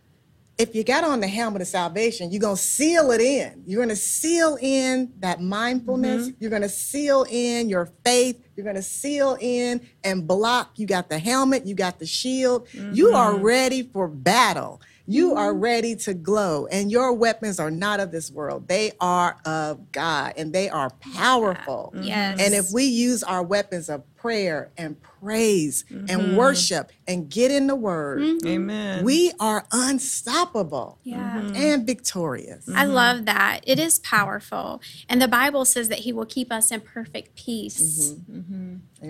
if 0.58 0.76
you 0.76 0.84
got 0.84 1.04
on 1.04 1.20
the 1.20 1.28
helmet 1.28 1.62
of 1.62 1.68
salvation, 1.68 2.32
you're 2.32 2.42
going 2.42 2.56
to 2.56 2.62
seal 2.62 3.12
it 3.12 3.22
in. 3.22 3.64
You're 3.66 3.80
going 3.80 3.90
to 3.90 3.96
seal 3.96 4.58
in 4.62 5.12
that 5.20 5.42
mindfulness. 5.42 6.28
Mm-hmm. 6.28 6.38
You're 6.40 6.50
going 6.50 6.62
to 6.62 6.70
seal 6.70 7.26
in 7.30 7.70
your 7.70 7.90
faith. 8.06 8.46
You're 8.60 8.66
going 8.66 8.76
to 8.76 8.82
seal 8.82 9.38
in 9.40 9.88
and 10.04 10.28
block. 10.28 10.72
You 10.76 10.86
got 10.86 11.08
the 11.08 11.18
helmet, 11.18 11.66
you 11.66 11.76
got 11.76 11.98
the 11.98 12.06
shield. 12.06 12.68
You 12.74 13.06
mm-hmm. 13.06 13.16
are 13.16 13.38
ready 13.38 13.84
for 13.84 14.10
battle. 14.10 14.82
You 15.08 15.30
mm-hmm. 15.30 15.38
are 15.38 15.54
ready 15.54 15.96
to 15.96 16.14
glow, 16.14 16.68
and 16.68 16.92
your 16.92 17.14
weapons 17.14 17.58
are 17.58 17.72
not 17.72 18.02
of 18.02 18.12
this 18.12 18.30
world. 18.30 18.68
They 18.68 18.92
are 19.00 19.38
of 19.46 19.94
God, 19.94 20.34
and 20.36 20.52
they 20.52 20.68
are 20.68 20.90
powerful. 20.90 21.94
Yes. 22.02 22.42
And 22.42 22.54
if 22.54 22.74
we 22.74 22.84
use 22.84 23.24
our 23.24 23.44
weapons 23.44 23.88
of 23.88 24.04
prayer 24.22 24.72
and 24.78 24.98
praise 25.02 25.86
and 25.90 26.10
mm-hmm. 26.10 26.36
worship 26.36 26.92
and 27.08 27.30
get 27.30 27.52
in 27.52 27.68
the 27.68 27.76
word, 27.76 28.20
mm-hmm. 28.22 28.48
Amen. 28.48 29.04
we 29.04 29.32
are 29.40 29.66
unstoppable 29.72 31.00
Yeah. 31.04 31.40
Mm-hmm. 31.40 31.56
and 31.56 31.88
victorious. 31.88 32.70
I 32.74 32.86
love 32.86 33.26
that. 33.26 33.62
It 33.64 33.80
is 33.80 34.00
powerful. 34.00 34.82
And 35.08 35.22
the 35.22 35.28
Bible 35.28 35.66
says 35.66 35.90
that 35.90 36.00
He 36.00 36.12
will 36.14 36.26
keep 36.26 36.52
us 36.52 36.72
in 36.72 36.82
perfect 36.82 37.36
peace. 37.36 38.14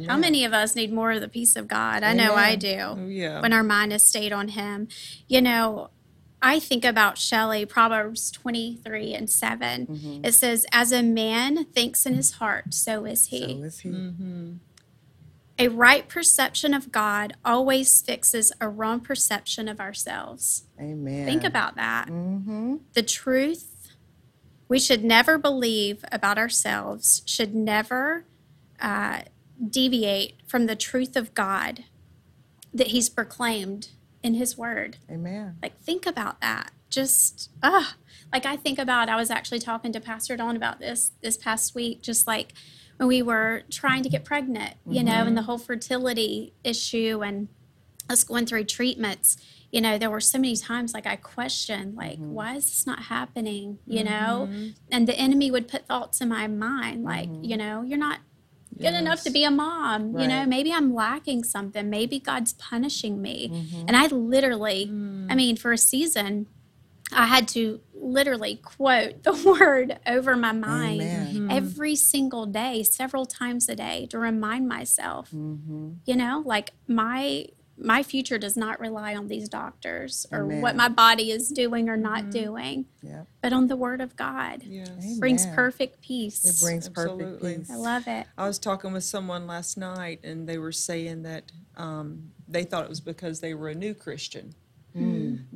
How 0.08 0.18
many 0.18 0.46
of 0.46 0.54
us 0.54 0.76
need 0.76 0.94
more 0.94 1.12
of 1.12 1.22
the 1.22 1.28
peace 1.28 1.56
of 1.56 1.68
God? 1.68 2.04
I 2.04 2.14
know 2.14 2.36
I 2.36 2.56
do. 2.56 2.78
Oh, 2.80 3.08
yeah. 3.08 3.42
When 3.42 3.54
our 3.54 3.64
mind 3.64 3.94
is 3.94 4.04
stayed 4.04 4.32
on 4.32 4.50
Him. 4.50 4.88
You 5.28 5.42
know, 5.42 5.90
I 6.42 6.60
think 6.60 6.86
about 6.86 7.18
Shelley, 7.18 7.66
Proverbs 7.66 8.32
23 8.32 9.14
and 9.14 9.30
7. 9.30 10.22
It 10.24 10.34
says, 10.34 10.66
As 10.72 10.92
a 10.92 11.04
man 11.04 11.66
thinks 11.66 12.06
in 12.06 12.14
his 12.14 12.34
heart, 12.34 12.74
so 12.74 13.06
is 13.06 13.28
he. 13.28 13.42
So 13.42 13.64
is 13.64 13.80
he. 13.80 13.90
A 15.60 15.68
right 15.68 16.08
perception 16.08 16.74
of 16.74 16.92
God 16.92 17.34
always 17.44 18.02
fixes 18.02 18.54
a 18.62 18.70
wrong 18.70 19.02
perception 19.02 19.68
of 19.68 19.82
ourselves. 19.82 20.64
Amen. 20.80 21.26
Think 21.26 21.44
about 21.44 21.76
that. 21.76 22.08
Mm-hmm. 22.08 22.78
The 22.94 23.04
truth 23.04 23.92
we 24.70 24.80
should 24.80 25.04
never 25.04 25.38
believe 25.38 26.06
about 26.12 26.38
ourselves 26.38 27.24
should 27.26 27.54
never 27.54 28.26
uh, 28.80 29.24
deviate 29.70 30.36
from 30.48 30.68
the 30.68 30.76
truth 30.76 31.18
of 31.18 31.34
God 31.34 31.84
that 32.74 32.88
He's 32.88 33.10
proclaimed 33.10 33.90
in 34.24 34.36
His 34.36 34.58
Word. 34.58 34.98
Amen. 35.12 35.58
Like, 35.62 35.78
think 35.82 36.06
about 36.06 36.40
that. 36.40 36.72
Just, 36.90 37.50
ah, 37.62 37.96
like 38.32 38.46
I 38.46 38.56
think 38.56 38.80
about, 38.80 39.10
I 39.10 39.16
was 39.16 39.30
actually 39.30 39.60
talking 39.60 39.92
to 39.92 40.00
Pastor 40.00 40.38
Dawn 40.38 40.56
about 40.56 40.80
this 40.80 41.12
this 41.22 41.36
past 41.36 41.76
week, 41.76 42.02
just 42.02 42.28
like 42.28 42.54
we 43.00 43.22
were 43.22 43.64
trying 43.72 44.04
to 44.04 44.10
get 44.10 44.26
pregnant, 44.26 44.76
you 44.86 45.04
know, 45.04 45.12
and 45.12 45.36
the 45.38 45.42
mm-hmm. 45.42 45.46
whole 45.46 45.58
fertility 45.58 46.54
issue 46.64 47.22
and 47.24 47.48
us 48.10 48.24
going 48.24 48.46
through 48.46 48.66
treatments. 48.66 49.38
You 49.72 49.82
know, 49.82 49.98
there 49.98 50.10
were 50.10 50.20
so 50.20 50.38
many 50.38 50.56
times 50.56 50.94
like 50.94 51.06
I 51.06 51.16
questioned, 51.16 51.96
like, 51.96 52.20
mm-hmm. 52.20 52.34
why 52.34 52.56
is 52.56 52.66
this 52.66 52.86
not 52.86 53.04
happening? 53.04 53.80
You 53.86 54.04
know, 54.04 54.50
mm-hmm. 54.50 54.70
and 54.92 55.08
the 55.08 55.16
enemy 55.16 55.50
would 55.52 55.68
put 55.68 55.86
thoughts 55.88 56.20
in 56.20 56.30
my 56.30 56.48
mind, 56.48 57.04
like, 57.04 57.30
you 57.42 57.56
know, 57.56 57.84
you're 57.84 57.98
not 57.98 58.20
good 58.78 58.94
enough 58.94 59.24
to 59.24 59.30
be 59.30 59.44
a 59.44 59.52
mom. 59.52 60.18
You 60.18 60.28
know, 60.28 60.46
maybe 60.46 60.72
I'm 60.72 60.94
lacking 60.94 61.44
something. 61.44 61.90
Maybe 61.90 62.20
God's 62.20 62.54
punishing 62.54 63.22
me. 63.22 63.68
And 63.88 63.96
I 63.96 64.08
literally, 64.08 64.84
I 64.84 64.88
mm. 64.88 65.36
mean, 65.36 65.56
for 65.56 65.72
a 65.72 65.78
season, 65.78 66.48
I 67.12 67.26
had 67.26 67.48
to 67.50 67.80
literally 67.94 68.56
quote 68.58 69.24
the 69.24 69.34
word 69.60 70.00
over 70.06 70.36
my 70.36 70.52
mind 70.52 71.02
Amen. 71.02 71.48
every 71.52 71.96
single 71.96 72.46
day, 72.46 72.84
several 72.84 73.26
times 73.26 73.68
a 73.70 73.76
day 73.76 74.06
to 74.12 74.20
remind 74.20 74.68
myself, 74.68 75.32
Mm-hmm. 75.32 75.92
you 76.06 76.16
know, 76.16 76.44
like 76.46 76.72
my 76.88 77.46
my 77.82 78.04
future 78.04 78.38
does 78.38 78.58
not 78.58 78.78
rely 78.82 79.16
on 79.16 79.30
these 79.30 79.48
doctors 79.48 80.26
or 80.34 80.42
Amen. 80.44 80.60
what 80.62 80.76
my 80.76 80.90
body 80.90 81.32
is 81.32 81.48
doing 81.48 81.88
or 81.88 81.96
not 81.96 82.30
doing, 82.30 82.86
Yeah. 83.02 83.24
but 83.42 83.54
on 83.54 83.68
the 83.68 83.78
word 83.78 84.02
of 84.02 84.18
God. 84.18 84.64
Yes. 84.66 85.18
Brings 85.18 85.46
perfect 85.46 86.02
peace. 86.02 86.44
It 86.44 86.62
brings 86.62 86.90
perfect 86.90 87.42
peace. 87.42 87.70
I 87.72 87.76
love 87.78 88.06
it. 88.08 88.28
I 88.38 88.46
was 88.48 88.60
talking 88.60 88.92
with 88.92 89.06
someone 89.06 89.48
last 89.48 89.78
night, 89.78 90.20
and 90.26 90.46
they 90.48 90.58
were 90.58 90.74
saying 90.74 91.24
that 91.24 91.54
um, 91.78 92.32
they 92.50 92.66
thought 92.66 92.84
it 92.84 92.90
was 92.90 93.00
because 93.00 93.40
they 93.40 93.54
were 93.54 93.70
a 93.70 93.76
new 93.76 93.94
Christian. 93.94 94.56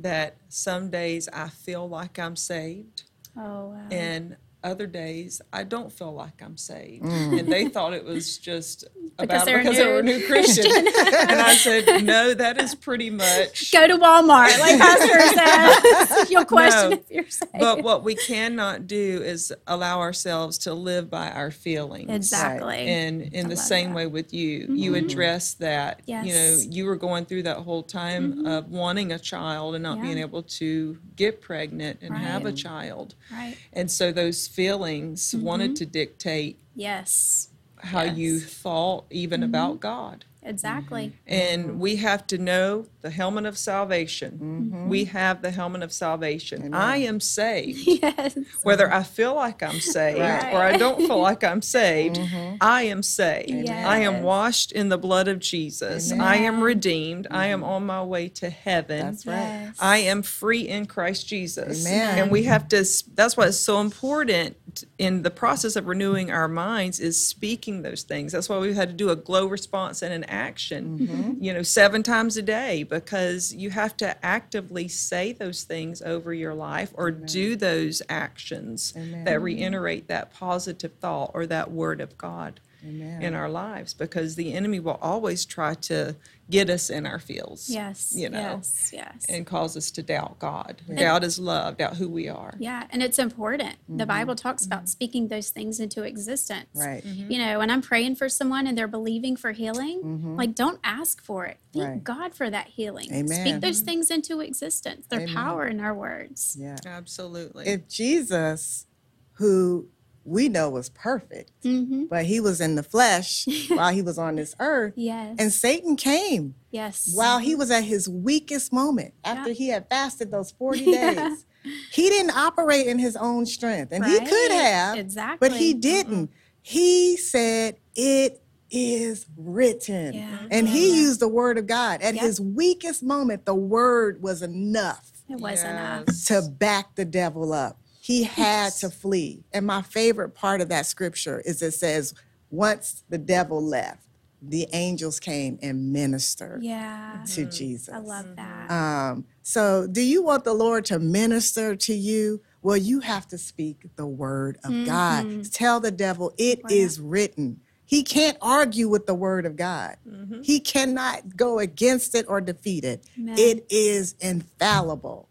That 0.04 0.36
some 0.50 0.90
days 0.90 1.30
I 1.32 1.48
feel 1.48 1.88
like 1.88 2.18
I'm 2.18 2.36
saved, 2.36 3.04
Oh, 3.38 3.70
wow. 3.70 3.88
and 3.90 4.36
other 4.64 4.86
days 4.86 5.42
I 5.52 5.64
don't 5.64 5.92
feel 5.92 6.12
like 6.12 6.42
I'm 6.42 6.56
saved. 6.56 7.04
Mm. 7.04 7.40
And 7.40 7.52
they 7.52 7.68
thought 7.68 7.92
it 7.92 8.04
was 8.04 8.38
just 8.38 8.84
Because 9.16 9.42
about 9.42 9.44
they're 9.46 9.58
because 9.58 9.76
they 9.76 9.86
were 9.86 10.00
a 10.00 10.02
new 10.02 10.14
new 10.18 10.26
Christian. 10.26 10.66
and 10.76 11.40
I 11.40 11.54
said, 11.56 12.04
no, 12.04 12.34
that 12.34 12.60
is 12.60 12.74
pretty 12.74 13.10
much. 13.10 13.72
Go 13.72 13.86
to 13.86 13.96
Walmart, 13.96 14.58
like 14.58 14.78
Pastor 14.78 16.16
says. 16.16 16.30
You'll 16.30 16.44
question 16.44 16.90
No, 16.90 16.96
if 16.96 17.10
you're 17.10 17.28
saved. 17.28 17.52
But 17.58 17.82
what 17.82 18.02
we 18.02 18.14
cannot 18.14 18.86
do 18.86 19.22
is 19.22 19.52
allow 19.66 20.00
ourselves 20.00 20.58
to 20.58 20.74
live 20.74 21.10
by 21.10 21.30
our 21.30 21.50
feelings. 21.50 22.10
exactly. 22.10 22.88
And 22.88 23.22
in 23.22 23.48
the 23.48 23.56
same 23.56 23.90
that. 23.90 23.96
way 23.96 24.06
with 24.06 24.32
you, 24.32 24.66
you 24.70 24.92
mm-hmm. 24.92 25.06
address 25.06 25.54
that. 25.54 26.02
Yes. 26.06 26.26
You 26.26 26.32
know, 26.32 26.74
you 26.74 26.84
were 26.86 26.96
going 26.96 27.24
through 27.24 27.44
that 27.44 27.58
whole 27.58 27.82
time 27.82 28.32
mm-hmm. 28.32 28.46
of 28.46 28.70
wanting 28.70 29.12
a 29.12 29.18
child 29.18 29.74
and 29.74 29.82
not 29.82 30.00
being 30.00 30.18
able 30.18 30.42
to 30.42 30.98
get 31.16 31.40
pregnant 31.40 32.00
and 32.02 32.16
have 32.16 32.46
a 32.46 32.52
child. 32.52 33.14
right. 33.32 33.56
And 33.72 33.90
so 33.90 34.12
those 34.12 34.48
feelings 34.54 35.34
wanted 35.34 35.70
mm-hmm. 35.70 35.74
to 35.74 35.86
dictate 35.86 36.58
Yes. 36.76 37.48
how 37.82 38.02
you 38.02 38.38
thought 38.38 39.04
even 39.10 39.42
about 39.42 39.72
mm-hmm. 39.72 39.80
God. 39.80 40.24
Exactly. 40.44 41.06
Mm-hmm. 41.06 41.32
And 41.32 41.64
mm-hmm. 41.64 41.78
we 41.78 41.96
have 41.96 42.26
to 42.28 42.38
know 42.38 42.86
the 43.00 43.10
helmet 43.10 43.46
of 43.46 43.56
salvation. 43.56 44.70
Mm-hmm. 44.72 44.88
We 44.88 45.04
have 45.06 45.42
the 45.42 45.50
helmet 45.50 45.82
of 45.82 45.92
salvation. 45.92 46.74
I 46.74 46.98
am 46.98 47.20
saved. 47.20 47.88
Yes. 48.04 48.36
Whether 48.64 48.92
I 48.92 49.02
feel 49.02 49.34
like 49.34 49.62
I'm 49.62 49.80
saved 49.80 50.18
Right. 50.18 50.52
or 50.52 50.58
I 50.58 50.76
don't 50.76 50.98
feel 50.98 51.18
like 51.30 51.42
I'm 51.44 51.62
saved, 51.62 52.18
I 52.60 52.82
am 52.82 53.02
saved. 53.02 53.70
I 53.70 53.98
am 53.98 54.22
washed 54.22 54.72
in 54.72 54.88
the 54.88 54.98
blood 54.98 55.28
of 55.28 55.38
Jesus. 55.38 56.12
Amen. 56.12 56.26
I 56.26 56.36
am 56.36 56.60
redeemed. 56.60 57.26
I 57.30 57.46
am 57.46 57.62
on 57.62 57.86
my 57.86 58.02
way 58.02 58.28
to 58.30 58.50
heaven. 58.50 59.00
That's 59.00 59.26
right. 59.26 59.34
Yes. 59.36 59.76
I 59.80 59.98
am 59.98 60.22
free 60.22 60.68
in 60.68 60.86
Christ 60.86 61.26
Jesus. 61.28 61.86
Amen. 61.86 62.18
And 62.18 62.30
we 62.30 62.44
have 62.44 62.68
to, 62.68 62.84
that's 63.14 63.36
why 63.36 63.46
it's 63.46 63.58
so 63.58 63.80
important 63.80 64.56
in 64.98 65.22
the 65.22 65.30
process 65.30 65.76
of 65.76 65.86
renewing 65.86 66.30
our 66.30 66.48
minds 66.48 66.98
is 66.98 67.24
speaking 67.24 67.82
those 67.82 68.02
things. 68.02 68.32
That's 68.32 68.48
why 68.48 68.58
we've 68.58 68.74
had 68.74 68.88
to 68.88 68.94
do 68.94 69.10
a 69.10 69.16
glow 69.16 69.46
response 69.46 70.02
and 70.02 70.12
an 70.12 70.24
action, 70.24 70.98
mm-hmm. 70.98 71.44
you 71.44 71.52
know, 71.52 71.62
seven 71.62 72.02
times 72.02 72.36
a 72.36 72.42
day 72.42 72.82
because 72.82 73.54
you 73.54 73.70
have 73.70 73.96
to 73.98 74.24
actively 74.24 74.88
say 74.88 75.32
those 75.32 75.64
things 75.64 76.02
over 76.02 76.32
your 76.32 76.54
life 76.54 76.92
or 76.94 77.10
do 77.10 77.54
those 77.56 78.02
actions 78.08 78.94
that 79.24 79.40
reiterate 79.40 80.08
that 80.08 80.32
positive 80.32 80.92
thought 80.94 81.30
or 81.34 81.46
that 81.46 81.70
word 81.70 82.00
of 82.00 82.16
God 82.18 82.60
Amen. 82.86 83.22
in 83.22 83.34
our 83.34 83.48
lives 83.48 83.94
because 83.94 84.34
the 84.36 84.52
enemy 84.52 84.80
will 84.80 84.98
always 85.00 85.44
try 85.44 85.74
to 85.74 86.16
get 86.50 86.68
us 86.68 86.90
in 86.90 87.06
our 87.06 87.18
fields. 87.18 87.70
Yes. 87.70 88.12
You 88.14 88.28
know 88.28 88.38
Yes. 88.38 88.90
Yes. 88.92 89.24
and 89.30 89.46
cause 89.46 89.76
us 89.78 89.90
to 89.92 90.02
doubt 90.02 90.38
God. 90.38 90.82
Doubt 90.94 91.24
is 91.24 91.38
love, 91.38 91.78
doubt 91.78 91.96
who 91.96 92.08
we 92.08 92.28
are. 92.28 92.54
yeah, 92.58 92.86
and 92.90 93.02
it's 93.02 93.18
important. 93.18 93.70
Mm-hmm. 93.84 93.96
The 93.96 94.06
Bible 94.06 94.34
talks 94.36 94.66
about 94.66 94.88
speaking 94.90 95.28
those 95.28 95.48
things 95.50 95.80
into 95.80 96.02
existence. 96.02 96.68
Right. 96.74 97.02
Mm-hmm. 97.02 97.30
You 97.32 97.38
know, 97.38 97.58
when 97.60 97.70
I'm 97.70 97.80
praying 97.80 98.16
for 98.16 98.28
someone 98.28 98.66
and 98.66 98.76
they're 98.76 98.86
believing 98.88 99.36
for 99.36 99.52
healing, 99.52 100.36
like 100.36 100.54
don't 100.54 100.78
ask 100.84 101.22
for 101.22 101.46
it. 101.46 101.56
Thank 101.72 101.84
Right. 101.88 102.04
God 102.04 102.34
for 102.34 102.48
that 102.50 102.68
healing. 102.68 103.12
Amen. 103.12 103.28
Speak 103.28 103.60
those 103.60 103.80
things 103.80 104.10
into 104.10 104.40
existence. 104.40 105.06
There's 105.08 105.22
Amen. 105.30 105.34
power 105.34 105.66
in 105.66 105.80
our 105.80 105.94
words. 105.94 106.56
Yeah. 106.60 106.76
Absolutely. 106.84 107.66
If 107.66 107.88
Jesus, 107.88 108.86
who 109.34 109.88
we 110.24 110.48
know 110.48 110.70
was 110.70 110.88
perfect, 110.90 111.50
Mm-hmm. 111.62 112.04
but 112.10 112.24
he 112.26 112.40
was 112.40 112.60
in 112.60 112.74
the 112.74 112.82
flesh 112.82 113.46
while 113.68 113.92
he 113.92 114.02
was 114.02 114.18
on 114.18 114.36
this 114.36 114.54
earth, 114.60 114.94
Yes. 114.96 115.36
and 115.38 115.52
Satan 115.52 115.96
came 115.96 116.54
yes. 116.70 117.10
while 117.14 117.38
he 117.38 117.54
was 117.54 117.70
at 117.70 117.84
his 117.84 118.08
weakest 118.08 118.72
moment 118.72 119.14
after 119.24 119.50
Yeah. 119.50 119.54
he 119.54 119.68
had 119.68 119.88
fasted 119.88 120.30
those 120.30 120.50
40 120.52 120.80
Yeah. 120.84 121.14
days. 121.28 121.46
He 121.92 122.10
didn't 122.10 122.36
operate 122.36 122.86
in 122.86 122.98
his 122.98 123.16
own 123.16 123.46
strength, 123.46 123.90
and 123.90 124.04
he 124.04 124.18
could 124.18 124.50
have, 124.52 124.98
Exactly. 124.98 125.48
but 125.48 125.56
he 125.56 125.72
didn't. 125.72 126.30
He 126.60 127.16
said, 127.16 127.76
It 127.94 128.42
is 128.70 129.24
written. 129.34 130.12
Yeah. 130.12 130.38
And 130.50 130.68
he 130.68 130.94
used 130.94 131.20
the 131.20 131.28
word 131.28 131.56
of 131.56 131.66
God. 131.66 132.02
At 132.02 132.16
his 132.16 132.38
weakest 132.38 133.02
moment, 133.02 133.46
the 133.46 133.54
word 133.54 134.20
was 134.22 134.42
enough 134.42 135.10
It 135.26 135.40
was 135.40 135.62
enough. 135.62 136.04
To 136.26 136.42
back 136.42 136.96
the 136.96 137.04
devil 137.06 137.54
up. 137.54 137.78
He 138.04 138.24
had 138.24 138.74
to 138.74 138.90
flee. 138.90 139.44
And 139.50 139.66
my 139.66 139.80
favorite 139.80 140.34
part 140.34 140.60
of 140.60 140.68
that 140.68 140.84
scripture 140.84 141.40
is 141.46 141.62
it 141.62 141.70
says, 141.70 142.12
once 142.50 143.02
the 143.08 143.16
devil 143.16 143.64
left, 143.64 144.06
the 144.42 144.68
angels 144.74 145.18
came 145.18 145.58
and 145.62 145.90
ministered 145.90 146.62
Yeah. 146.62 147.24
to 147.28 147.40
mm-hmm. 147.40 147.50
Jesus. 147.50 147.94
I 147.94 148.00
love 148.00 148.36
that. 148.36 148.70
Um, 148.70 149.24
so, 149.40 149.86
do 149.90 150.02
you 150.02 150.22
want 150.22 150.44
the 150.44 150.52
Lord 150.52 150.84
to 150.86 150.98
minister 150.98 151.74
to 151.76 151.94
you? 151.94 152.42
Well, 152.60 152.76
you 152.76 153.00
have 153.00 153.26
to 153.28 153.38
speak 153.38 153.86
the 153.96 154.06
word 154.06 154.58
of 154.64 154.84
God. 154.84 155.24
Mm-hmm. 155.24 155.40
Tell 155.50 155.80
the 155.80 155.90
devil, 155.90 156.34
it 156.36 156.60
is 156.68 157.00
written. 157.00 157.60
He 157.86 158.02
can't 158.02 158.36
argue 158.42 158.86
with 158.86 159.06
the 159.06 159.14
word 159.14 159.46
of 159.46 159.56
God. 159.56 159.96
Mm-hmm. 160.06 160.42
He 160.42 160.60
cannot 160.60 161.38
go 161.38 161.58
against 161.58 162.14
it 162.14 162.26
or 162.28 162.42
defeat 162.42 162.84
it. 162.84 163.06
Amen. 163.18 163.36
It 163.38 163.66
is 163.70 164.14
infallible. 164.20 165.30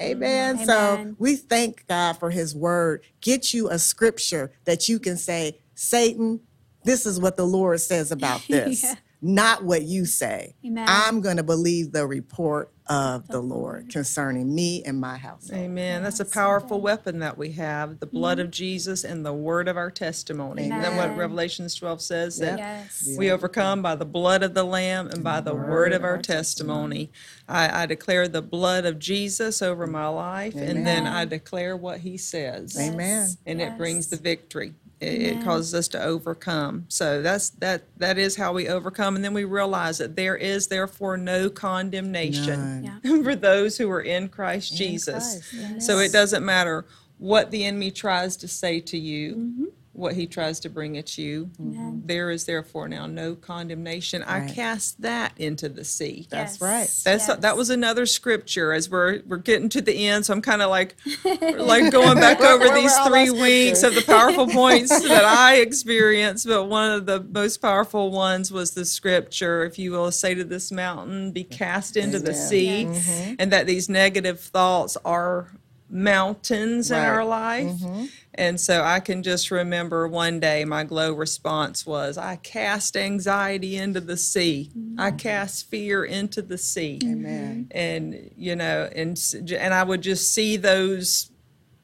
Amen. 0.00 0.56
Mm-hmm. 0.56 0.64
So 0.64 1.14
we 1.18 1.36
thank 1.36 1.86
God 1.86 2.14
for 2.18 2.30
his 2.30 2.54
word. 2.54 3.02
Get 3.20 3.54
you 3.54 3.68
a 3.70 3.78
scripture 3.78 4.52
that 4.64 4.88
you 4.88 4.98
can 4.98 5.16
say, 5.16 5.58
Satan, 5.74 6.40
this 6.84 7.06
is 7.06 7.20
what 7.20 7.36
the 7.36 7.46
Lord 7.46 7.80
says 7.80 8.10
about 8.12 8.44
this, 8.48 8.82
Yeah. 8.82 8.94
Not 9.24 9.64
what 9.64 9.82
you 9.82 10.04
say. 10.04 10.54
Amen. 10.64 10.84
I'm 10.86 11.22
going 11.22 11.38
to 11.38 11.42
believe 11.42 11.92
the 11.92 12.06
report 12.06 12.70
of 12.86 13.26
the 13.28 13.40
Lord 13.40 13.88
concerning 13.88 14.54
me 14.54 14.82
and 14.84 15.00
my 15.00 15.16
household. 15.16 15.58
Amen. 15.58 16.02
That's 16.02 16.20
a 16.20 16.24
powerful 16.26 16.82
weapon 16.82 17.20
that 17.20 17.38
we 17.38 17.52
have 17.52 17.98
the 18.00 18.06
blood 18.06 18.38
of 18.38 18.50
Jesus 18.50 19.04
and 19.04 19.24
the 19.24 19.32
word 19.32 19.68
of 19.68 19.78
our 19.78 19.90
testimony. 19.90 20.64
Isn't 20.64 20.82
that 20.82 20.94
what 20.94 21.08
Mm-hmm. 21.08 21.20
Revelations 21.20 21.74
12 21.76 22.02
says? 22.02 22.38
That 22.40 22.58
Yes. 22.58 23.14
we 23.16 23.30
overcome 23.30 23.80
by 23.80 23.94
the 23.94 24.04
blood 24.04 24.42
of 24.42 24.52
the 24.52 24.64
Lamb 24.64 25.08
and 25.08 25.24
by 25.24 25.40
the 25.40 25.54
word 25.54 25.94
of 25.94 26.04
our 26.04 26.18
testimony. 26.18 27.10
I, 27.48 27.84
I 27.84 27.86
declare 27.86 28.28
the 28.28 28.42
blood 28.42 28.84
of 28.84 28.98
Jesus 28.98 29.62
over 29.62 29.86
my 29.86 30.08
life, 30.08 30.54
and 30.54 30.86
then 30.86 31.06
I 31.06 31.24
declare 31.24 31.74
what 31.78 32.00
he 32.00 32.18
says. 32.18 32.76
Amen. 32.78 33.30
And 33.46 33.62
it 33.62 33.78
brings 33.78 34.08
the 34.08 34.16
victory. 34.16 34.74
It, 35.06 35.22
it 35.22 35.44
causes 35.44 35.74
us 35.74 35.88
to 35.88 36.02
overcome. 36.02 36.86
So 36.88 37.22
that's 37.22 37.50
that. 37.50 37.84
That 37.98 38.18
is 38.18 38.36
how 38.36 38.52
we 38.52 38.68
overcome, 38.68 39.16
and 39.16 39.24
then 39.24 39.34
we 39.34 39.44
realize 39.44 39.98
that 39.98 40.16
there 40.16 40.36
is 40.36 40.68
therefore 40.68 41.16
no 41.16 41.50
condemnation 41.50 42.84
Yeah. 42.84 43.22
for 43.22 43.34
those 43.36 43.78
who 43.78 43.90
are 43.90 44.00
in 44.00 44.28
Christ 44.28 44.76
Jesus. 44.76 45.48
Christ, 45.50 45.86
So 45.86 45.98
it 45.98 46.12
doesn't 46.12 46.44
matter 46.44 46.86
what 47.18 47.50
the 47.50 47.64
enemy 47.64 47.90
tries 47.90 48.36
to 48.38 48.48
say 48.48 48.80
to 48.80 48.98
you, 48.98 49.34
mm-hmm. 49.34 49.64
What 49.94 50.14
he 50.14 50.26
tries 50.26 50.58
to 50.60 50.68
bring 50.68 50.98
at 50.98 51.16
you. 51.16 51.50
Amen. 51.60 52.02
There 52.04 52.30
is 52.30 52.44
therefore 52.44 52.88
now 52.88 53.06
no 53.06 53.34
condemnation. 53.36 54.22
I 54.24 54.46
cast 54.48 55.00
that 55.02 55.32
into 55.38 55.68
the 55.68 55.84
sea. 55.84 56.26
That's 56.30 56.54
Yes. 56.54 56.60
right. 56.60 56.90
That's 57.04 57.28
Yes. 57.28 57.38
that 57.38 57.56
was 57.56 57.70
another 57.70 58.04
scripture 58.04 58.72
as 58.72 58.90
we're 58.90 59.20
we're 59.26 59.36
getting 59.36 59.68
to 59.70 59.80
the 59.80 60.06
end. 60.08 60.26
So 60.26 60.32
I'm 60.34 60.42
kind 60.42 60.62
of 60.62 60.68
like 60.70 60.96
like 61.24 61.92
going 61.92 62.16
back 62.18 62.40
over 62.40 62.64
Where 62.66 62.74
these 62.74 62.90
were 62.92 62.98
all 62.98 63.06
three 63.08 63.30
weeks 63.30 63.82
of 63.84 63.94
the 63.94 64.02
powerful 64.02 64.46
points 64.62 64.90
that 64.90 65.24
I 65.24 65.56
experienced. 65.56 66.46
But 66.46 66.64
one 66.64 66.90
of 66.90 67.06
the 67.06 67.20
most 67.20 67.58
powerful 67.58 68.10
ones 68.10 68.50
was 68.50 68.72
the 68.72 68.84
scripture, 68.84 69.64
if 69.64 69.78
you 69.78 69.92
will 69.92 70.10
say 70.10 70.34
to 70.34 70.42
this 70.44 70.72
mountain, 70.72 71.30
be 71.30 71.44
cast 71.44 71.96
into 71.96 72.18
the 72.18 72.34
sea, 72.34 72.82
Yes. 72.82 73.06
Mm-hmm. 73.08 73.34
and 73.38 73.52
that 73.52 73.66
these 73.66 73.88
negative 73.88 74.40
thoughts 74.40 74.96
are 75.04 75.52
mountains 75.88 76.90
in 76.90 76.98
our 76.98 77.24
life. 77.24 77.66
Mm-hmm. 77.66 78.04
And 78.36 78.60
so 78.60 78.82
I 78.82 78.98
can 78.98 79.22
just 79.22 79.50
remember 79.50 80.08
one 80.08 80.40
day 80.40 80.64
my 80.64 80.82
glow 80.82 81.12
response 81.12 81.86
was 81.86 82.18
I 82.18 82.36
cast 82.36 82.96
anxiety 82.96 83.76
into 83.76 84.00
the 84.00 84.16
sea. 84.16 84.72
I 84.98 85.08
mm-hmm. 85.08 85.16
cast 85.18 85.70
fear 85.70 86.04
into 86.04 86.42
the 86.42 86.58
sea. 86.58 87.00
Amen. 87.04 87.68
And 87.70 88.32
you 88.36 88.56
know, 88.56 88.90
and 88.94 89.18
and 89.34 89.72
I 89.72 89.84
would 89.84 90.02
just 90.02 90.34
see 90.34 90.56
those 90.56 91.30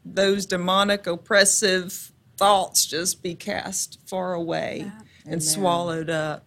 those 0.04 0.46
demonic 0.46 1.06
oppressive 1.06 2.12
thoughts 2.36 2.86
just 2.86 3.22
be 3.22 3.34
cast 3.34 4.00
far 4.06 4.34
away 4.34 4.90
and 5.26 5.42
swallowed 5.42 6.10
up. 6.10 6.46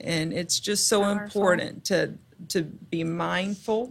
And 0.00 0.32
it's 0.32 0.58
just 0.58 0.88
so 0.88 1.02
Powerful. 1.02 1.24
important 1.24 1.84
to 1.86 2.14
to 2.48 2.62
be 2.62 3.04
mindful, 3.04 3.86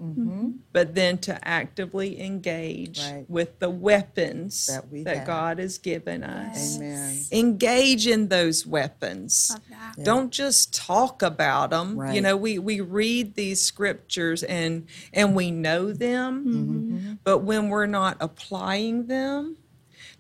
but 0.72 0.96
then 0.96 1.18
to 1.20 1.48
actively 1.48 2.22
engage 2.22 3.00
Right. 3.00 3.26
with 3.30 3.60
the 3.60 3.70
weapons 3.70 4.68
That 4.68 4.90
we 4.92 5.04
that. 5.04 5.26
God 5.26 5.60
has 5.60 5.78
given 5.78 6.24
us. 6.24 6.78
Yes. 6.78 6.78
Amen. 6.78 7.20
Engage 7.32 8.08
in 8.08 8.28
those 8.30 8.66
weapons. 8.66 9.50
Love 9.52 9.62
that. 9.70 10.04
Don't 10.04 10.32
just 10.32 10.74
talk 10.74 11.22
about 11.22 11.70
them. 11.72 12.00
You 12.14 12.22
know, 12.22 12.38
we, 12.38 12.60
we 12.60 12.82
read 12.82 13.36
these 13.36 13.62
scriptures 13.62 14.44
and 14.44 14.88
and 15.14 15.36
we 15.36 15.52
know 15.52 15.92
them, 15.92 16.46
Mm-hmm. 16.46 17.14
but 17.24 17.40
when 17.40 17.70
we're 17.70 17.86
not 17.86 18.18
applying 18.20 19.08
them, 19.08 19.58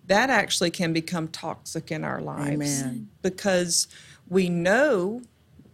that 0.06 0.30
actually 0.30 0.72
can 0.72 0.93
become 0.93 1.28
toxic 1.28 1.91
in 1.91 2.04
our 2.04 2.22
lives 2.22 2.82
Amen. 2.82 3.10
because 3.22 3.88
we 4.28 4.50
know 4.50 5.22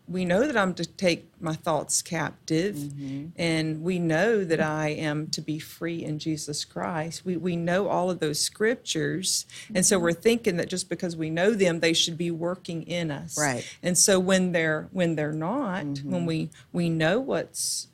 we 0.10 0.26
know 0.26 0.48
that 0.48 0.58
I'm 0.58 0.74
to 0.74 0.86
take 0.86 1.30
my 1.40 1.54
thoughts 1.54 2.02
captive 2.02 2.76
Mm-hmm. 2.76 3.28
and 3.38 3.82
we 3.84 4.00
know 4.00 4.44
that 4.44 4.60
I 4.60 4.90
am 4.90 5.28
to 5.28 5.42
be 5.42 5.60
free 5.60 6.04
in 6.04 6.18
Jesus 6.20 6.66
Christ. 6.66 7.24
We 7.26 7.38
we 7.38 7.56
know 7.56 7.88
all 7.88 8.10
of 8.10 8.20
those 8.20 8.40
scriptures 8.40 9.46
and 9.76 9.86
so 9.86 10.00
we're 10.00 10.14
thinking 10.14 10.58
that 10.58 10.68
just 10.70 10.90
because 10.90 11.16
we 11.16 11.30
know 11.30 11.52
them 11.52 11.80
they 11.80 11.94
should 11.94 12.18
be 12.18 12.32
working 12.32 12.84
in 12.84 13.12
us. 13.12 13.38
Right. 13.38 13.64
And 13.84 13.98
so 13.98 14.20
when 14.20 14.52
they're 14.52 14.88
when 14.92 15.16
they're 15.16 15.32
not, 15.34 15.86
Mm-hmm. 15.86 16.12
when 16.12 16.26
we 16.26 16.50
we 16.74 16.90
know 16.90 17.20
what's 17.20 17.88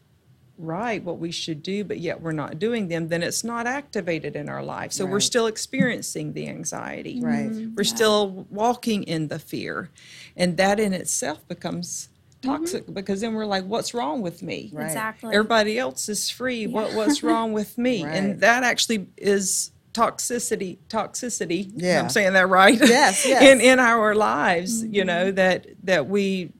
right, 0.58 1.04
what 1.04 1.18
we 1.18 1.32
should 1.32 1.62
do, 1.62 1.84
but 1.84 2.00
yet 2.00 2.22
we're 2.22 2.32
not 2.32 2.60
doing 2.60 2.88
them, 2.88 3.10
then 3.10 3.24
it's 3.24 3.44
not 3.44 3.68
activated 3.68 4.36
in 4.36 4.50
our 4.50 4.63
life. 4.63 4.91
So 4.91 5.06
we're 5.06 5.20
still 5.20 5.48
experiencing 5.48 6.34
the 6.34 6.48
anxiety. 6.48 7.20
Right. 7.22 7.50
Mm-hmm. 7.50 7.76
We're 7.76 7.84
still 7.84 8.48
walking 8.50 9.04
in 9.04 9.28
the 9.28 9.39
fear. 9.39 9.89
And 10.36 10.58
that 10.58 10.80
in 10.80 10.94
itself 10.94 11.48
becomes 11.48 12.10
toxic 12.41 12.84
mm-hmm. 12.84 12.94
because 12.94 13.22
then 13.22 13.34
we're 13.34 13.46
like, 13.46 13.65
what's 13.65 13.94
wrong 13.94 14.22
with 14.22 14.41
me? 14.44 14.70
Right. 14.74 14.86
Exactly. 14.86 15.34
Everybody 15.34 15.78
else 15.78 16.10
is 16.10 16.30
free. 16.30 16.68
What 16.68 16.94
what's 16.94 17.24
wrong 17.24 17.54
with 17.54 17.78
me? 17.78 17.96
Right. 18.06 18.15
And 18.15 18.41
that 18.41 18.63
actually 18.63 19.08
is 19.18 19.72
toxicity 19.94 20.78
toxicity. 20.89 21.72
Yeah. 21.76 22.02
I'm 22.02 22.10
saying 22.10 22.34
that 22.34 22.50
right. 22.50 22.78
Yes, 22.78 23.26
yes. 23.28 23.41
in 23.41 23.62
in 23.62 23.80
our 23.80 24.13
lives, 24.13 24.84
you 24.84 25.06
know, 25.06 25.28
mm-hmm. 25.28 25.36
that 25.36 25.68
that 25.84 26.08
we 26.08 26.52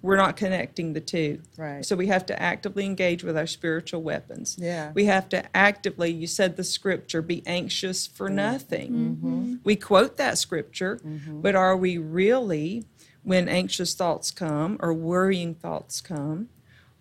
we're 0.00 0.16
not 0.16 0.36
connecting 0.36 0.92
the 0.92 1.00
two. 1.00 1.40
Right. 1.56 1.84
So 1.84 1.96
we 1.96 2.06
have 2.06 2.24
to 2.26 2.40
actively 2.40 2.84
engage 2.86 3.24
with 3.24 3.36
our 3.36 3.46
spiritual 3.48 4.00
weapons. 4.02 4.56
Yeah. 4.58 4.92
We 4.94 5.06
have 5.06 5.28
to 5.30 5.44
actively, 5.56 6.10
you 6.12 6.26
said 6.28 6.56
the 6.56 6.64
scripture, 6.64 7.20
be 7.22 7.42
anxious 7.46 8.06
for 8.06 8.28
Mm-hmm. 8.28 8.36
nothing. 8.36 9.60
We 9.64 9.74
quote 9.76 10.16
that 10.18 10.38
scripture, 10.38 11.00
but 11.28 11.54
are 11.56 11.76
we 11.76 11.98
really, 11.98 12.84
when 13.24 13.48
anxious 13.48 13.94
thoughts 13.94 14.30
come 14.30 14.76
or 14.80 14.94
worrying 14.94 15.54
thoughts 15.54 16.00
come, 16.00 16.48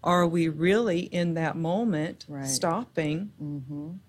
are 0.04 0.26
we 0.28 0.48
really 0.48 1.02
in 1.02 1.34
that 1.36 1.56
moment 1.56 2.26
Right. 2.28 2.44
Mm-hmm. 2.46 2.50
stopping? 2.52 4.00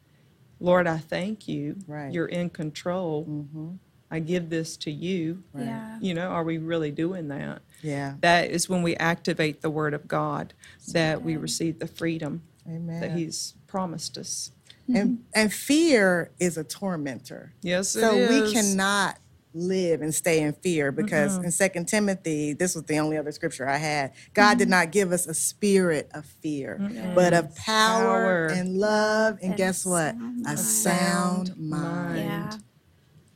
Lord, 0.60 0.86
I 0.86 0.98
thank 0.98 1.46
you. 1.46 1.76
Right. 1.86 2.04
Mm-hmm. 2.06 2.12
You're 2.14 2.26
in 2.26 2.50
control. 2.50 3.76
I 4.10 4.20
give 4.20 4.48
this 4.48 4.76
to 4.78 4.90
you. 4.90 5.42
Yeah. 5.54 5.98
You 6.00 6.14
know, 6.14 6.28
are 6.28 6.42
we 6.44 6.56
really 6.58 6.90
doing 6.90 7.28
that? 7.28 7.60
Yeah. 7.82 8.14
That 8.20 8.50
is 8.50 8.68
when 8.68 8.82
we 8.82 8.96
activate 8.96 9.60
the 9.62 9.70
Word 9.70 9.94
of 9.94 10.08
God 10.08 10.54
that 10.92 11.22
we 11.22 11.36
receive 11.36 11.78
the 11.78 11.86
freedom 11.86 12.42
Amen. 12.66 13.00
that 13.00 13.12
He's 13.12 13.54
promised 13.66 14.18
us. 14.18 14.50
and 14.88 14.96
mm-hmm. 14.96 15.22
and 15.34 15.52
fear 15.52 16.30
is 16.40 16.56
a 16.56 16.64
tormentor. 16.64 17.52
Yes, 17.62 17.94
it 17.94 18.00
so 18.00 18.16
we 18.16 18.52
cannot 18.52 19.18
live 19.54 20.02
and 20.02 20.14
stay 20.14 20.40
in 20.42 20.52
fear 20.52 20.92
because 20.92 21.36
in 21.38 21.50
Second 21.50 21.86
Timothy, 21.88 22.52
this 22.52 22.74
was 22.74 22.84
the 22.84 22.98
only 22.98 23.16
other 23.16 23.32
scripture 23.32 23.66
I 23.68 23.76
had. 23.78 24.12
God 24.34 24.58
did 24.58 24.64
mm-hmm. 24.64 24.72
not 24.72 24.92
give 24.92 25.10
us 25.10 25.26
a 25.26 25.34
spirit 25.34 26.10
of 26.14 26.24
fear, 26.26 26.78
but 27.14 27.32
of 27.32 27.54
power, 27.56 28.46
Power. 28.46 28.46
and 28.46 28.76
love, 28.78 29.38
and 29.42 29.50
And 29.50 29.56
guess 29.56 29.84
a 29.86 29.88
what? 29.88 30.14
sound 30.14 30.44
A 30.44 30.48
mind. 30.48 30.58
sound 30.58 31.56
mind. 31.58 32.18
Yeah. 32.18 32.50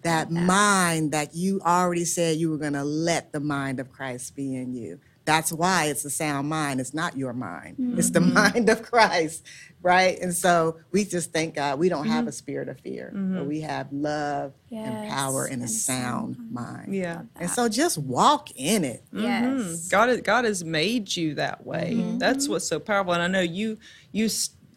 That 0.02 0.30
mind 0.30 1.12
that 1.12 1.34
you 1.34 1.60
already 1.64 2.04
said 2.04 2.36
you 2.36 2.50
were 2.50 2.58
going 2.58 2.72
to 2.72 2.84
let 2.84 3.32
the 3.32 3.40
mind 3.40 3.78
of 3.80 3.90
Christ 3.92 4.34
be 4.34 4.54
in 4.56 4.74
you. 4.74 4.98
That's 5.24 5.52
why 5.52 5.84
it's 5.84 6.04
a 6.04 6.10
sound 6.10 6.48
mind. 6.48 6.80
It's 6.80 6.92
not 6.92 7.16
your 7.16 7.32
mind. 7.32 7.76
It's 7.96 8.10
the 8.10 8.20
mind 8.20 8.68
of 8.68 8.82
Christ, 8.82 9.46
right? 9.80 10.18
And 10.18 10.34
so 10.34 10.78
we 10.90 11.04
just 11.04 11.32
thank 11.32 11.54
God 11.54 11.78
we 11.78 11.88
don't 11.88 12.08
have 12.08 12.26
a 12.26 12.32
spirit 12.32 12.68
of 12.68 12.80
fear, 12.80 13.12
but 13.14 13.46
we 13.46 13.60
have 13.60 13.92
love 13.92 14.52
and 14.72 15.08
power 15.08 15.44
and 15.44 15.52
a 15.52 15.54
and 15.54 15.62
a 15.64 15.68
sound 15.68 16.34
sound 16.36 16.52
mind. 16.52 16.94
Yeah. 16.94 17.22
And 17.36 17.48
so 17.48 17.68
just 17.68 17.98
walk 17.98 18.48
in 18.56 18.82
it. 18.84 19.04
Yes. 19.12 19.86
God, 19.88 20.08
has- 20.08 20.20
God 20.22 20.44
has 20.44 20.64
made 20.64 21.14
you 21.14 21.34
that 21.34 21.64
way. 21.64 21.92
Mm-hmm. 21.94 22.18
That's 22.18 22.48
what's 22.48 22.66
so 22.66 22.80
powerful. 22.80 23.12
And 23.12 23.22
I 23.22 23.28
know 23.28 23.40
you, 23.40 23.78
you 24.10 24.28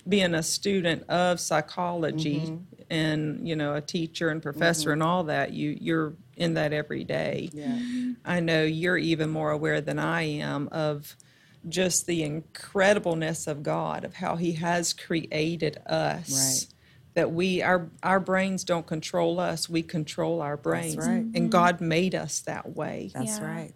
being 0.08 0.36
a 0.36 0.44
student 0.44 1.10
of 1.10 1.40
psychology 1.40 2.42
Mm-hmm. 2.42 2.56
And 2.90 3.48
you 3.48 3.56
know 3.56 3.76
a 3.76 3.82
teacher 3.82 4.30
and 4.30 4.42
professor 4.42 4.90
mm-hmm. 4.90 5.02
and 5.02 5.04
all 5.04 5.24
that, 5.26 5.52
you 5.54 5.78
you're 5.80 6.14
in 6.38 6.56
that 6.56 6.74
every 6.74 7.04
day. 7.04 7.50
Yeah. 7.54 7.80
I 8.24 8.40
know 8.40 8.64
you're 8.64 8.98
even 8.98 9.30
more 9.30 9.52
aware 9.52 9.82
than 9.82 10.00
I 10.00 10.24
am 10.24 10.68
of 10.72 11.16
just 11.68 12.06
the 12.06 12.22
incredibleness 12.22 13.48
of 13.48 13.64
God, 13.64 14.04
of 14.04 14.16
how 14.16 14.36
He 14.36 14.54
has 14.54 14.94
created 14.94 15.78
us. 15.86 16.32
Right. 16.32 16.72
That 17.16 17.32
we 17.32 17.62
our 17.62 17.90
our 18.04 18.20
brains 18.20 18.64
don't 18.64 18.86
control 18.86 19.40
us, 19.40 19.70
we 19.70 19.82
control 19.84 20.42
our 20.42 20.58
brains. 20.58 20.98
right. 20.98 21.08
And 21.08 21.34
mm-hmm. 21.34 21.48
God 21.50 21.80
made 21.82 22.14
us 22.14 22.42
that 22.42 22.76
way. 22.76 23.12
That's 23.14 23.40
Yeah. 23.40 23.46
right. 23.46 23.74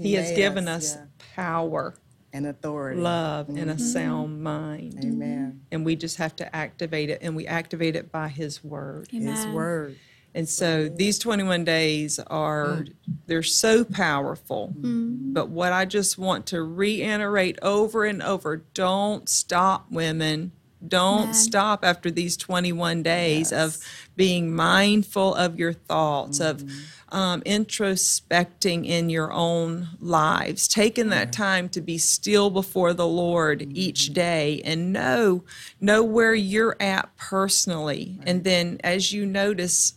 He 0.00 0.14
has 0.14 0.30
given 0.30 0.68
us, 0.68 0.92
us 0.92 0.96
yeah, 0.96 1.04
power, 1.34 1.94
and 2.32 2.46
authority. 2.46 3.00
love, 3.00 3.48
and 3.48 3.58
Mm-hmm. 3.58 3.70
a 3.70 3.78
sound 3.78 4.42
mind. 4.42 5.04
Amen. 5.04 5.62
And 5.72 5.84
we 5.84 5.96
just 5.96 6.16
have 6.18 6.34
to 6.36 6.56
activate 6.56 7.10
it, 7.10 7.18
and 7.22 7.34
we 7.36 7.46
activate 7.46 7.96
it 7.96 8.10
by 8.12 8.28
His 8.28 8.62
Word. 8.64 9.08
His 9.10 9.46
word. 9.46 9.96
And 10.34 10.46
so 10.48 10.88
these 10.88 11.18
21 11.18 11.64
days 11.64 12.18
are 12.26 12.84
they're 13.26 13.42
so 13.42 13.82
powerful. 13.82 14.74
But 14.76 15.48
what 15.48 15.72
I 15.72 15.84
just 15.86 16.18
want 16.18 16.46
to 16.48 16.62
reiterate 16.62 17.58
over 17.62 18.04
and 18.04 18.22
over, 18.22 18.58
don't 18.74 19.28
stop 19.28 19.90
women. 19.90 20.52
Don't 20.86 21.34
stop 21.34 21.84
after 21.84 22.10
these 22.10 22.36
21 22.36 23.02
days 23.02 23.52
of 23.52 23.78
being 24.16 24.54
mindful 24.54 25.34
of 25.34 25.58
your 25.58 25.72
thoughts, 25.72 26.38
of 26.38 26.62
um, 27.10 27.40
introspecting 27.42 28.86
in 28.86 29.10
your 29.10 29.32
own 29.32 29.88
lives, 29.98 30.68
taking 30.68 31.08
that 31.08 31.32
time 31.32 31.68
to 31.70 31.80
be 31.80 31.98
still 31.98 32.50
before 32.50 32.92
the 32.92 33.06
Lord 33.06 33.66
each 33.76 34.12
day 34.12 34.60
and 34.64 34.92
know 34.92 35.44
know 35.80 36.02
where 36.02 36.34
you're 36.34 36.76
at 36.78 37.16
personally. 37.16 38.20
And 38.24 38.44
then 38.44 38.78
as 38.84 39.12
you 39.12 39.26
notice 39.26 39.94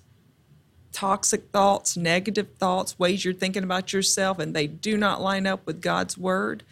toxic 0.91 1.49
thoughts, 1.51 1.95
negative 1.95 2.47
thoughts, 2.57 2.97
ways 2.97 3.23
you're 3.23 3.33
thinking 3.33 3.63
about 3.63 3.93
yourself, 3.93 4.39
and 4.39 4.55
they 4.55 4.67
do 4.67 4.97
not 4.97 5.21
line 5.21 5.47
up 5.47 5.65
with 5.65 5.81
God's 5.81 6.17
word, 6.17 6.63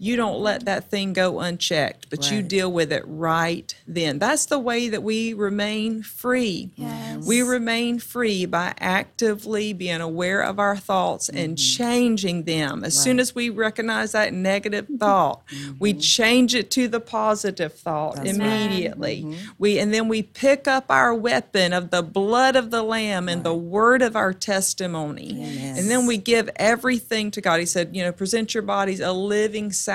you 0.00 0.16
don't 0.16 0.40
let 0.40 0.64
that 0.64 0.90
thing 0.90 1.12
go 1.12 1.40
unchecked, 1.40 2.08
but 2.08 2.30
you 2.30 2.40
deal 2.40 2.72
with 2.72 2.90
it 2.90 3.02
right 3.06 3.74
then. 3.86 4.18
That's 4.18 4.46
the 4.46 4.58
way 4.58 4.88
that 4.88 5.02
we 5.02 5.34
remain 5.34 6.02
free. 6.02 6.70
Yes. 6.74 7.26
We 7.26 7.42
remain 7.42 7.98
free 7.98 8.46
by 8.46 8.72
actively 8.78 9.74
being 9.74 10.00
aware 10.00 10.40
of 10.40 10.58
our 10.58 10.78
thoughts 10.78 11.28
and 11.28 11.56
mm-hmm. 11.56 11.76
changing 11.76 12.44
them. 12.44 12.82
As 12.82 12.98
soon 12.98 13.20
as 13.20 13.34
we 13.34 13.50
recognize 13.50 14.12
that 14.12 14.32
negative 14.32 14.86
mm-hmm. 14.86 14.96
thought, 14.96 15.42
we 15.78 15.92
mm-hmm. 15.92 16.00
change 16.00 16.54
it 16.54 16.70
to 16.70 16.88
the 16.88 17.00
positive 17.00 17.74
thought 17.74 18.16
That's 18.16 18.38
right. 18.38 18.46
immediately. 18.46 19.36
We 19.58 19.78
and 19.78 19.92
then 19.92 20.08
we 20.08 20.22
pick 20.22 20.66
up 20.66 20.86
our 20.88 21.14
weapon 21.14 21.74
of 21.74 21.90
the 21.90 22.02
blood 22.02 22.56
of 22.56 22.70
the 22.70 22.82
lamb 22.82 23.28
and 23.28 23.44
the 23.44 23.54
word 23.54 24.00
of 24.00 24.16
our 24.16 24.32
testimony. 24.32 25.34
Yes. 25.34 25.78
And 25.78 25.90
then 25.90 26.06
we 26.06 26.16
give 26.16 26.48
everything 26.56 27.30
to 27.32 27.42
God. 27.42 27.60
He 27.60 27.66
said, 27.66 27.94
you 27.94 28.02
know, 28.02 28.12
present 28.12 28.54
your 28.54 28.62
bodies 28.62 29.00
a 29.00 29.12
living 29.12 29.70
sacrifice, 29.70 29.89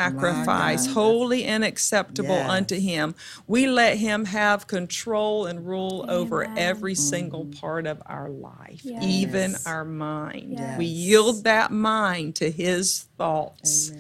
God. 0.86 0.88
holy 0.88 1.44
and 1.46 1.64
acceptable 1.64 2.30
Yes. 2.36 2.50
unto 2.50 2.80
him. 2.80 3.16
We 3.48 3.68
let 3.68 3.98
him 3.98 4.26
have 4.26 4.68
control 4.68 5.46
and 5.46 5.66
rule 5.66 6.06
over 6.10 6.44
Amen. 6.44 6.58
every 6.58 6.96
single 6.96 7.46
part 7.46 7.88
of 7.88 8.02
our 8.06 8.30
life, 8.30 8.82
Yes. 8.84 9.04
even 9.04 9.52
Yes. 9.52 9.66
our 9.66 9.86
mind. 9.86 10.56
Yes. 10.58 10.78
We 10.78 10.86
yield 10.86 11.44
that 11.46 11.72
mind 11.72 12.36
to 12.36 12.52
his 12.52 13.06
thoughts. 13.18 13.92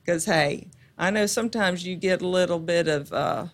Because, 0.00 0.26
hey, 0.26 0.68
I 0.98 1.10
know 1.10 1.26
sometimes 1.26 1.86
you 1.86 1.96
get 1.96 2.22
a 2.22 2.28
little 2.28 2.58
bit 2.58 2.86
of 2.88 3.12
uh, 3.12 3.46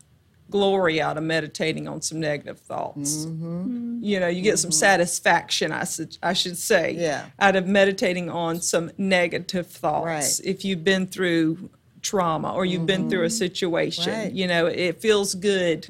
glory 0.50 1.00
out 1.00 1.16
of 1.16 1.22
meditating 1.22 1.86
on 1.88 2.02
some 2.02 2.20
negative 2.20 2.58
thoughts. 2.58 3.26
Mm-hmm. 3.26 4.00
You 4.02 4.20
know, 4.20 4.28
you 4.28 4.42
get 4.42 4.58
some 4.58 4.72
satisfaction, 4.72 5.72
I, 5.72 5.84
should- 5.84 6.18
I 6.22 6.32
should 6.32 6.58
say, 6.58 6.94
Yeah. 6.98 7.26
out 7.38 7.56
of 7.56 7.66
meditating 7.66 8.28
on 8.30 8.60
some 8.60 8.90
negative 8.98 9.66
thoughts. 9.66 10.04
Right. 10.06 10.40
If 10.48 10.64
you've 10.64 10.84
been 10.84 11.06
through 11.06 11.70
trauma 12.02 12.52
or 12.54 12.64
you've 12.64 12.86
been 12.86 13.10
through 13.10 13.24
a 13.24 13.30
situation, 13.30 14.04
Mm-hmm. 14.12 14.20
Right. 14.22 14.32
you 14.32 14.46
know, 14.46 14.66
it 14.66 15.00
feels 15.00 15.34
good 15.34 15.86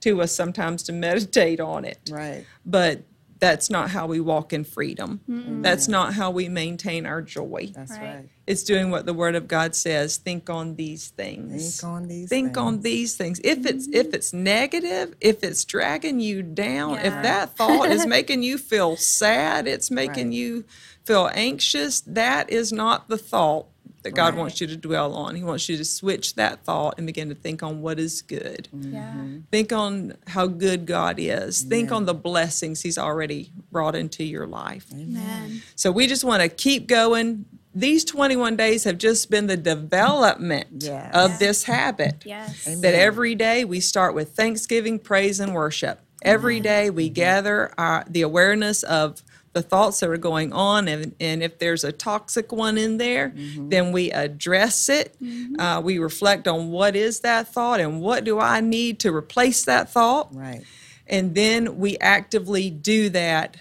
to 0.00 0.22
us 0.22 0.32
sometimes 0.32 0.82
to 0.84 0.92
meditate 1.06 1.60
on 1.60 1.84
it 1.84 1.98
Right. 2.10 2.44
but 2.66 3.00
that's 3.40 3.70
not 3.70 3.90
how 3.90 4.06
we 4.06 4.20
walk 4.20 4.52
in 4.52 4.64
freedom. 4.64 5.20
Mm. 5.28 5.62
That's 5.62 5.86
not 5.88 6.14
how 6.14 6.30
we 6.30 6.48
maintain 6.48 7.06
our 7.06 7.22
joy. 7.22 7.70
That's 7.74 7.92
Right. 7.92 8.00
right. 8.02 8.28
It's 8.46 8.62
doing 8.64 8.90
what 8.90 9.04
the 9.06 9.12
Word 9.14 9.34
of 9.34 9.46
God 9.46 9.74
says. 9.76 10.16
Think 10.16 10.48
on 10.48 10.76
these 10.76 11.08
things. 11.08 11.80
Think 11.80 11.92
on 11.92 12.08
these 12.08 12.28
Think 12.28 12.56
on 12.56 12.74
things. 12.74 12.84
these 12.84 13.16
things. 13.16 13.40
If 13.44 13.66
it's 13.66 13.86
if 13.88 14.10
mm. 14.10 14.14
it's 14.14 14.32
negative, 14.32 15.14
if 15.20 15.44
it's 15.44 15.64
dragging 15.64 16.18
you 16.20 16.42
down, 16.42 16.98
if 16.98 17.12
that 17.12 17.56
thought 17.56 17.90
is 17.90 18.06
making 18.16 18.42
you 18.42 18.58
feel 18.58 18.96
sad, 18.96 19.66
it's 19.66 19.90
making 19.90 20.28
Right. 20.28 20.36
you 20.36 20.64
feel 21.04 21.30
anxious, 21.34 22.00
that 22.02 22.50
is 22.50 22.72
not 22.72 23.08
the 23.08 23.18
thought 23.18 23.66
that 24.02 24.12
God 24.14 24.34
Right. 24.34 24.40
wants 24.40 24.60
you 24.60 24.66
to 24.68 24.76
dwell 24.76 25.14
on. 25.14 25.34
He 25.34 25.42
wants 25.42 25.68
you 25.68 25.76
to 25.76 25.84
switch 25.84 26.34
that 26.34 26.64
thought 26.64 26.94
and 26.98 27.06
begin 27.06 27.28
to 27.28 27.34
think 27.34 27.62
on 27.62 27.80
what 27.80 27.98
is 27.98 28.22
good. 28.22 28.68
Yeah. 28.72 29.12
Think 29.50 29.72
on 29.72 30.14
how 30.28 30.46
good 30.46 30.86
God 30.86 31.16
is. 31.18 31.62
Think 31.62 31.90
on 31.92 32.06
the 32.06 32.14
blessings 32.14 32.82
He's 32.82 32.98
already 32.98 33.50
brought 33.72 33.94
into 33.94 34.24
your 34.24 34.46
life. 34.46 34.86
Amen. 34.92 35.62
So 35.74 35.90
we 35.90 36.06
just 36.06 36.24
want 36.24 36.42
to 36.42 36.48
keep 36.48 36.86
going. 36.86 37.44
These 37.74 38.04
21 38.04 38.56
days 38.56 38.84
have 38.84 38.98
just 38.98 39.30
been 39.30 39.46
the 39.46 39.56
development 39.56 40.68
Yes. 40.84 41.10
of 41.14 41.38
this 41.38 41.64
habit. 41.64 42.22
Yes. 42.24 42.64
That 42.64 42.94
every 42.94 43.34
day 43.34 43.64
we 43.64 43.80
start 43.80 44.14
with 44.14 44.30
thanksgiving, 44.34 44.98
praise, 44.98 45.40
and 45.40 45.54
worship. 45.54 46.00
Every 46.22 46.58
day 46.60 46.90
we 46.90 47.08
gather 47.08 47.72
our, 47.78 48.04
the 48.08 48.22
awareness 48.22 48.82
of 48.82 49.22
the 49.58 49.68
thoughts 49.68 50.00
that 50.00 50.08
are 50.10 50.16
going 50.16 50.52
on, 50.52 50.88
and, 50.88 51.14
and 51.20 51.42
if 51.42 51.58
there's 51.58 51.84
a 51.84 51.92
toxic 51.92 52.52
one 52.52 52.78
in 52.78 52.98
there, 52.98 53.32
then 53.68 53.92
we 53.92 54.10
address 54.12 54.88
it. 54.88 55.16
Uh, 55.58 55.80
we 55.84 55.98
reflect 55.98 56.46
on 56.46 56.70
what 56.70 56.94
is 56.96 57.20
that 57.20 57.48
thought 57.48 57.80
and 57.80 58.00
what 58.00 58.24
do 58.24 58.38
I 58.38 58.60
need 58.60 59.00
to 59.00 59.14
replace 59.14 59.64
that 59.64 59.90
thought. 59.90 60.34
Right. 60.34 60.62
And 61.06 61.34
then 61.34 61.78
we 61.78 61.98
actively 61.98 62.70
do 62.70 63.08
that 63.10 63.56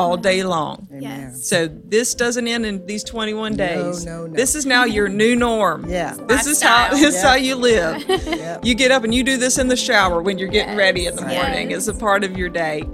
all 0.00 0.16
day 0.16 0.42
long. 0.42 0.88
Amen. 0.90 1.02
Yes. 1.02 1.46
So 1.48 1.68
this 1.68 2.14
doesn't 2.14 2.46
end 2.48 2.64
in 2.66 2.86
these 2.86 3.04
21 3.04 3.56
days. 3.56 4.04
no, 4.04 4.26
no. 4.26 4.32
This 4.34 4.54
is 4.54 4.64
now 4.66 4.84
your 4.84 5.08
new 5.08 5.36
norm. 5.36 5.88
Yeah. 5.88 6.14
This 6.26 6.46
is 6.46 6.62
how 6.62 6.90
this 6.90 7.14
is 7.16 7.22
how 7.22 7.34
you 7.34 7.54
live. 7.56 8.02
Yep. 8.08 8.64
You 8.64 8.74
get 8.74 8.90
up 8.90 9.04
and 9.04 9.14
you 9.14 9.22
do 9.22 9.36
this 9.36 9.58
in 9.58 9.68
the 9.68 9.76
shower 9.76 10.22
when 10.22 10.38
you're 10.38 10.48
getting 10.48 10.76
ready 10.76 11.06
in 11.06 11.16
the 11.16 11.22
morning. 11.22 11.70
Yes. 11.70 11.86
It's 11.88 11.96
a 11.96 12.00
part 12.00 12.24
of 12.24 12.36
your 12.36 12.48
day. 12.48 12.84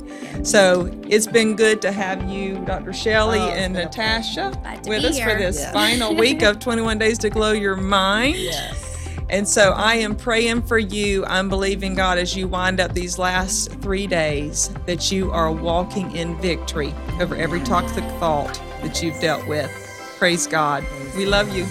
So 0.43 0.91
it's 1.09 1.27
been 1.27 1.57
good 1.57 1.81
to 1.83 1.93
have 1.93 2.29
you, 2.31 2.57
Dr. 2.67 2.93
Shelley 2.93 3.39
Oh, 3.39 3.49
and 3.51 3.75
Natasha, 3.75 4.53
with 4.87 5.03
be 5.03 5.09
us 5.09 5.19
for 5.19 5.35
this 5.35 5.59
Yeah. 5.61 5.73
final 5.73 6.15
week 6.15 6.43
of 6.49 6.59
21 6.59 6.99
Days 6.99 7.19
to 7.19 7.31
Glow 7.31 7.53
Your 7.53 7.77
Mind. 7.77 8.37
Yes. 8.37 8.86
And 9.29 9.47
so 9.47 9.73
I 9.73 9.95
am 9.95 10.15
praying 10.15 10.63
for 10.63 10.79
you. 10.79 11.25
I'm 11.27 11.49
believing 11.49 11.95
God 11.95 12.19
as 12.19 12.37
you 12.37 12.47
wind 12.47 12.81
up 12.81 12.93
these 12.93 13.19
last 13.19 13.73
three 13.81 14.07
days 14.07 14.71
that 14.87 15.11
you 15.11 15.33
are 15.33 15.51
walking 15.51 16.15
in 16.15 16.37
victory 16.41 16.95
over 17.21 17.35
every 17.35 17.61
toxic 17.61 18.05
thought 18.21 18.55
that 18.83 19.03
you've 19.03 19.21
dealt 19.21 19.47
with. 19.49 19.71
Praise 20.19 20.47
God. 20.47 20.85
We 21.17 21.27
love 21.27 21.55
you. 21.55 21.67